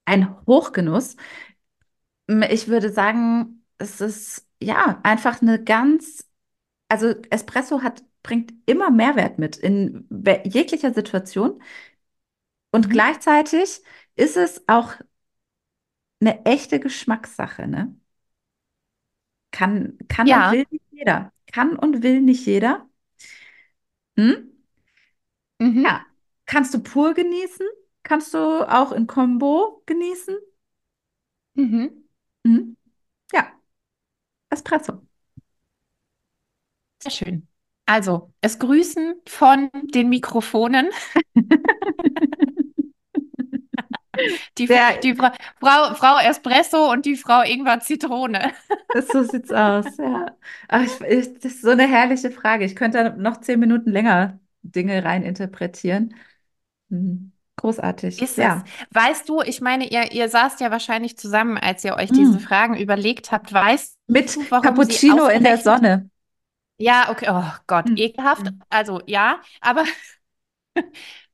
Ein 0.06 0.34
Hochgenuss. 0.46 1.16
Ich 2.50 2.68
würde 2.68 2.90
sagen, 2.92 3.64
es 3.78 4.00
ist 4.00 4.46
ja 4.62 5.00
einfach 5.02 5.40
eine 5.40 5.62
ganz, 5.62 6.28
also 6.88 7.08
Espresso 7.30 7.82
hat, 7.82 8.04
bringt 8.22 8.52
immer 8.66 8.90
Mehrwert 8.90 9.38
mit 9.38 9.56
in 9.56 10.08
jeglicher 10.44 10.94
Situation 10.94 11.62
und 12.70 12.88
Mhm. 12.88 12.90
gleichzeitig 12.90 13.82
ist 14.16 14.36
es 14.36 14.62
auch 14.68 14.94
eine 16.20 16.44
echte 16.46 16.78
Geschmackssache, 16.80 17.66
ne? 17.66 17.94
Kann, 19.50 19.98
kann 20.08 20.32
und 20.32 20.50
Ja. 20.50 20.50
will 20.50 20.64
nicht 20.70 20.84
jeder. 20.90 21.32
Kann 21.52 21.76
und 21.76 22.02
will 22.02 22.20
nicht 22.22 22.46
jeder. 22.46 22.88
Hm? 24.16 24.34
Mhm. 25.60 25.86
Ja. 25.86 26.04
Kannst 26.46 26.74
du 26.74 26.80
pur 26.82 27.14
genießen? 27.14 27.66
Kannst 28.02 28.34
du 28.34 28.38
auch 28.68 28.92
in 28.92 29.06
Kombo 29.06 29.82
genießen? 29.86 30.36
Mhm. 31.56 31.97
Hm? 32.48 32.74
Ja, 33.32 33.52
Espresso. 34.50 35.06
Sehr 37.02 37.10
schön. 37.12 37.48
Also, 37.86 38.32
es 38.42 38.58
grüßen 38.58 39.14
von 39.26 39.70
den 39.94 40.08
Mikrofonen 40.10 40.88
die, 44.58 44.66
Der, 44.66 44.98
die 44.98 45.14
Fra 45.14 45.32
Frau, 45.60 45.94
Frau 45.94 46.18
Espresso 46.18 46.90
und 46.90 47.06
die 47.06 47.16
Frau 47.16 47.42
Ingwer 47.42 47.80
Zitrone. 47.80 48.52
so 49.12 49.22
sieht's 49.22 49.52
aus, 49.52 49.96
ja. 49.98 50.36
Ach, 50.68 50.82
ich, 50.82 51.00
ich, 51.02 51.34
das 51.34 51.44
ist 51.54 51.62
so 51.62 51.70
eine 51.70 51.86
herrliche 51.88 52.30
Frage. 52.30 52.64
Ich 52.64 52.76
könnte 52.76 53.14
noch 53.18 53.40
zehn 53.40 53.60
Minuten 53.60 53.90
länger 53.90 54.40
Dinge 54.62 55.04
rein 55.04 55.22
interpretieren. 55.22 56.14
Großartig. 57.58 58.22
Ist 58.22 58.32
es. 58.32 58.36
Ja. 58.38 58.64
Weißt 58.90 59.28
du, 59.28 59.42
ich 59.42 59.60
meine, 59.60 59.88
ihr, 59.90 60.12
ihr 60.12 60.28
saßt 60.28 60.60
ja 60.60 60.70
wahrscheinlich 60.70 61.18
zusammen, 61.18 61.58
als 61.58 61.84
ihr 61.84 61.96
euch 61.96 62.10
diese 62.10 62.34
Hm. 62.34 62.40
Fragen 62.40 62.76
überlegt 62.76 63.32
habt. 63.32 63.52
Weißt 63.52 63.98
Mit 64.06 64.36
du, 64.36 64.46
warum 64.48 64.62
Cappuccino 64.62 65.26
in 65.26 65.42
der 65.44 65.58
Sonne. 65.58 66.08
Ja, 66.78 67.10
okay. 67.10 67.26
Oh 67.30 67.44
Gott, 67.66 67.88
Hm. 67.88 67.96
ekelhaft. 67.96 68.46
Hm. 68.46 68.60
Also 68.70 69.02
ja, 69.06 69.40
aber 69.60 69.84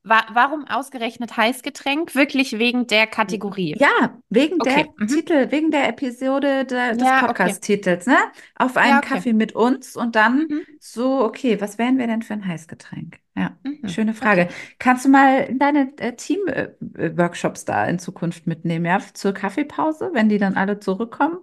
wa 0.05 0.23
warum 0.33 0.65
ausgerechnet 0.67 1.35
Heißgetränk? 1.35 2.15
Wirklich 2.15 2.57
wegen 2.59 2.87
der 2.87 3.07
Kategorie. 3.07 3.75
Ja, 3.77 4.17
wegen 4.29 4.61
der 4.63 4.71
Okay. 4.73 4.85
Mhm. 4.97 5.07
Titel, 5.07 5.51
wegen 5.51 5.71
der 5.71 5.89
Episode 5.89 6.65
de, 6.65 6.95
des 6.95 7.03
Ja, 7.03 7.29
okay. 7.29 7.31
Podcast-Titels, 7.31 8.05
ne? 8.07 8.17
Auf 8.55 8.77
einen 8.77 8.91
Ja, 8.91 8.99
okay. 8.99 9.09
Kaffee 9.09 9.33
mit 9.33 9.53
uns 9.53 9.95
und 9.97 10.15
dann 10.15 10.47
Mhm. 10.49 10.65
so, 10.79 11.23
okay, 11.25 11.59
was 11.59 11.77
wären 11.77 11.97
wir 11.97 12.07
denn 12.07 12.21
für 12.21 12.33
ein 12.33 12.45
Heißgetränk? 12.47 13.19
Ja, 13.35 13.57
Mhm. 13.63 13.89
schöne 13.89 14.13
Frage. 14.13 14.47
Kannst 14.79 15.05
du 15.05 15.09
mal 15.09 15.41
in 15.43 15.59
deine 15.59 15.91
äh, 15.97 16.15
Team-Workshops 16.15 17.65
da 17.65 17.85
in 17.85 17.99
Zukunft 17.99 18.47
mitnehmen, 18.47 18.85
ja? 18.85 18.99
Zur 19.13 19.33
Kaffeepause, 19.33 20.11
wenn 20.13 20.29
die 20.29 20.37
dann 20.37 20.55
alle 20.55 20.79
zurückkommen? 20.79 21.39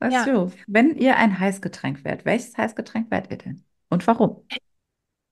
Weißt 0.00 0.16
Ja. 0.16 0.26
du, 0.26 0.50
wenn 0.66 0.94
ihr 0.96 1.16
ein 1.16 1.38
Heißgetränk 1.38 2.04
wärt, 2.04 2.24
welches 2.24 2.56
Heißgetränk 2.58 3.10
wärt 3.10 3.30
ihr 3.30 3.38
denn? 3.38 3.64
Und 3.88 4.06
warum? 4.06 4.44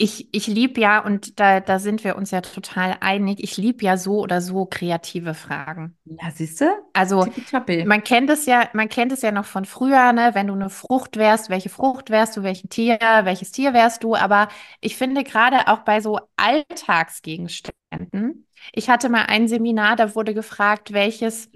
Ich, 0.00 0.28
ich 0.32 0.46
liebe 0.46 0.80
ja, 0.80 1.04
und 1.04 1.40
da, 1.40 1.58
da 1.60 1.78
sind 1.80 2.04
wir 2.04 2.14
uns 2.16 2.30
ja 2.30 2.40
total 2.40 2.96
einig, 3.00 3.42
ich 3.42 3.56
liebe 3.56 3.84
ja 3.84 3.96
so 3.96 4.20
oder 4.20 4.40
so 4.40 4.64
kreative 4.66 5.34
Fragen. 5.34 5.96
Ja, 6.04 6.30
siehst 6.30 6.60
du? 6.60 6.66
Also 6.94 7.26
man 7.82 8.02
kennt 8.02 8.30
es 8.30 8.46
ja, 8.46 8.68
man 8.72 8.88
kennt 8.88 9.12
es 9.12 9.22
ja 9.22 9.30
noch 9.30 9.44
von 9.44 9.64
früher, 9.64 10.12
ne? 10.12 10.30
Wenn 10.34 10.46
du 10.48 10.54
eine 10.54 10.70
Frucht 10.70 11.16
wärst, 11.16 11.50
welche 11.50 11.68
Frucht 11.68 12.10
wärst 12.10 12.36
du, 12.36 12.42
welchen 12.42 12.68
Tier, 12.70 12.98
welches 13.00 13.52
Tier 13.52 13.72
wärst 13.74 14.02
du? 14.04 14.14
Aber 14.14 14.48
ich 14.80 14.96
finde 14.96 15.22
gerade 15.24 15.68
auch 15.68 15.80
bei 15.80 16.00
so 16.00 16.18
Alltagsgegenständen, 16.36 18.46
ich 18.72 18.88
hatte 18.88 19.08
mal 19.08 19.24
ein 19.26 19.48
Seminar, 19.48 19.96
da 19.96 20.14
wurde 20.14 20.34
gefragt, 20.34 20.92
welches, 20.92 21.50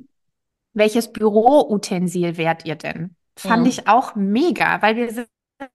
welches 0.74 1.12
Büroutensil 1.12 2.36
wärt 2.36 2.64
ihr 2.66 2.74
denn? 2.76 3.16
Fand 3.38 3.62
Mhm. 3.66 3.68
ich 3.68 3.88
auch 3.88 4.14
mega, 4.16 4.82
weil 4.82 4.96
wir 4.96 5.10
sitzen 5.12 5.30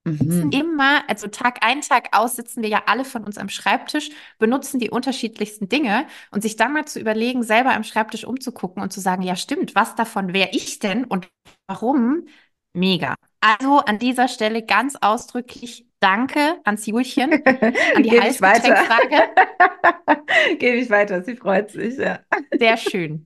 Mhm. 0.06 0.52
immer, 0.52 1.04
also 1.10 1.28
Tag 1.28 1.60
ein, 1.62 1.82
Tag 1.82 2.10
aus 2.12 2.36
sitzen 2.36 2.64
wir 2.64 2.70
ja 2.70 2.84
alle 2.88 3.06
von 3.06 3.24
uns 3.24 3.38
am 3.38 3.50
Schreibtisch, 3.50 4.10
benutzen 4.40 4.80
die 4.80 4.90
unterschiedlichsten 4.90 5.70
Dinge 5.70 6.08
und 6.32 6.42
sich 6.42 6.56
dann 6.56 6.74
mal 6.74 6.86
zu 6.86 7.00
überlegen, 7.00 7.44
selber 7.44 7.74
am 7.74 7.84
Schreibtisch 7.84 8.26
umzugucken 8.26 8.82
und 8.82 8.92
zu 8.92 9.00
sagen, 9.00 9.22
ja 9.22 9.36
stimmt, 9.36 9.76
was 9.76 9.96
davon 9.96 10.34
wäre 10.34 10.50
ich 10.52 10.80
denn 10.80 11.06
und 11.06 11.28
warum? 11.68 12.26
Mega. 12.74 13.16
Also 13.42 13.80
an 13.80 14.00
dieser 14.00 14.28
Stelle 14.28 14.64
ganz 14.64 14.96
ausdrücklich 15.02 15.86
Danke 16.00 16.60
ans 16.64 16.86
Julchen, 16.86 17.34
an 17.34 18.04
die 18.04 18.04
Gebe 18.10 18.28
ich 18.28 18.40
weiter. 18.40 18.76
Gebe 20.60 20.78
ich 20.78 20.90
weiter, 20.92 21.24
sie 21.24 21.36
freut 21.36 21.72
sich, 21.72 21.98
ja. 21.98 22.20
Sehr 22.58 22.78
schön. 22.78 23.26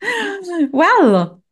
Well, 0.72 1.42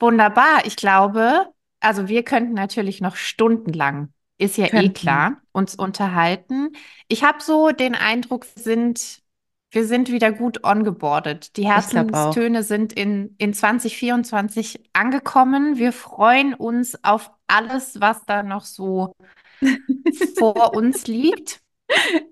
Wunderbar. 0.00 0.66
Ich 0.66 0.76
glaube, 0.76 1.53
also 1.84 2.08
wir 2.08 2.22
könnten 2.24 2.54
natürlich 2.54 3.00
noch 3.00 3.16
stundenlang, 3.16 4.12
ist 4.38 4.56
ja 4.56 4.66
eh 4.66 4.70
Könnten. 4.70 4.94
klar, 4.94 5.40
uns 5.52 5.74
unterhalten. 5.74 6.72
Ich 7.08 7.22
habe 7.24 7.42
so 7.42 7.70
den 7.70 7.94
Eindruck, 7.94 8.46
wir 8.54 8.62
sind, 8.62 9.22
wir 9.70 9.84
sind 9.86 10.10
wieder 10.10 10.32
gut 10.32 10.64
ongeboardet. 10.64 11.56
Die. 11.56 11.66
Herzenstöne 11.66 12.62
sind 12.62 12.92
in, 12.92 13.34
in 13.38 13.54
2024 13.54 14.80
angekommen. 14.92 15.76
Wir 15.76 15.92
freuen 15.92 16.54
uns 16.54 16.98
auf 17.04 17.30
alles, 17.46 18.00
was 18.00 18.24
da 18.24 18.42
noch 18.42 18.64
so 18.64 19.14
vor 20.38 20.74
uns 20.74 21.06
liegt. 21.06 21.60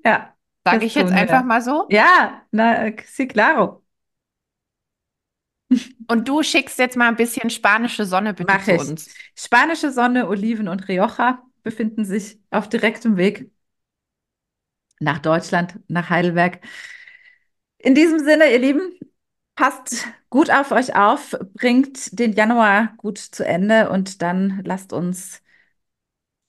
ja, 0.05 0.35
Sage 0.65 0.87
ich 0.87 0.95
jetzt 0.95 1.11
wir. 1.11 1.17
einfach 1.19 1.45
mal 1.45 1.61
so. 1.61 1.87
Ja, 1.91 2.43
na, 2.53 2.93
sí, 3.07 3.27
claro. 3.27 3.82
Und 6.09 6.29
du 6.29 6.43
schickst 6.43 6.79
jetzt 6.79 6.97
mal 6.97 7.09
ein 7.09 7.17
bisschen 7.17 7.51
spanische 7.51 8.05
Sonne 8.05 8.35
bitte 8.35 8.53
Mach 8.53 8.65
zu 8.65 8.73
ich. 8.73 8.81
uns. 8.81 9.15
Spanische 9.37 9.91
Sonne, 9.91 10.29
Oliven 10.29 10.69
und 10.69 10.89
Rioja 10.89 11.43
befinden 11.63 12.05
sich 12.05 12.39
auf 12.51 12.69
direktem 12.69 13.17
Weg 13.17 13.51
nach 15.01 15.19
Deutschland, 15.19 15.79
nach 15.89 16.11
Heidelberg. 16.11 16.61
In 17.79 17.95
diesem 17.95 18.21
Sinne, 18.21 18.51
ihr 18.53 18.59
Lieben, 18.59 18.93
passt 19.55 20.07
gut 20.31 20.51
auf 20.51 20.71
euch 20.73 20.97
auf, 20.97 21.37
bringt 21.55 22.19
den 22.19 22.33
Januar 22.33 22.95
gut 22.97 23.19
zu 23.19 23.45
Ende 23.45 23.91
und 23.91 24.23
dann 24.23 24.63
lasst 24.65 24.93
uns 24.93 25.43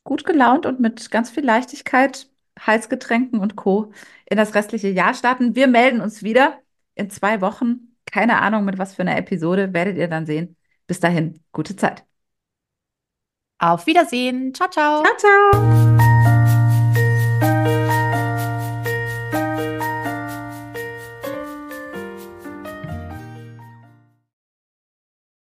gut 0.03 0.25
gelaunt 0.25 0.65
und 0.65 0.79
mit 0.79 1.11
ganz 1.11 1.29
viel 1.31 1.43
Leichtigkeit, 1.45 2.29
Heißgetränken 2.65 3.39
und 3.39 3.55
Co. 3.55 3.91
in 4.25 4.37
das 4.37 4.53
restliche 4.55 4.89
Jahr 4.89 5.13
starten. 5.13 5.55
Wir 5.55 5.67
melden 5.67 6.01
uns 6.01 6.23
wieder 6.23 6.59
in 6.95 7.09
zwei 7.09 7.41
Wochen. 7.41 7.92
Keine 8.13 8.39
Ahnung, 8.43 8.63
mit 8.63 8.77
was 8.77 8.93
für 8.93 9.01
einer 9.01 9.17
Episode, 9.17 9.73
werdet 9.73 9.97
ihr 9.97 10.07
dann 10.07 10.27
sehen. 10.27 10.55
Bis 10.85 10.99
dahin, 10.99 11.43
gute 11.51 11.75
Zeit. 11.75 12.05
Auf 13.57 13.87
Wiedersehen. 13.87 14.53
Ciao, 14.53 14.69
ciao. 14.69 15.03
Ciao, 15.03 15.17
ciao. 15.17 16.12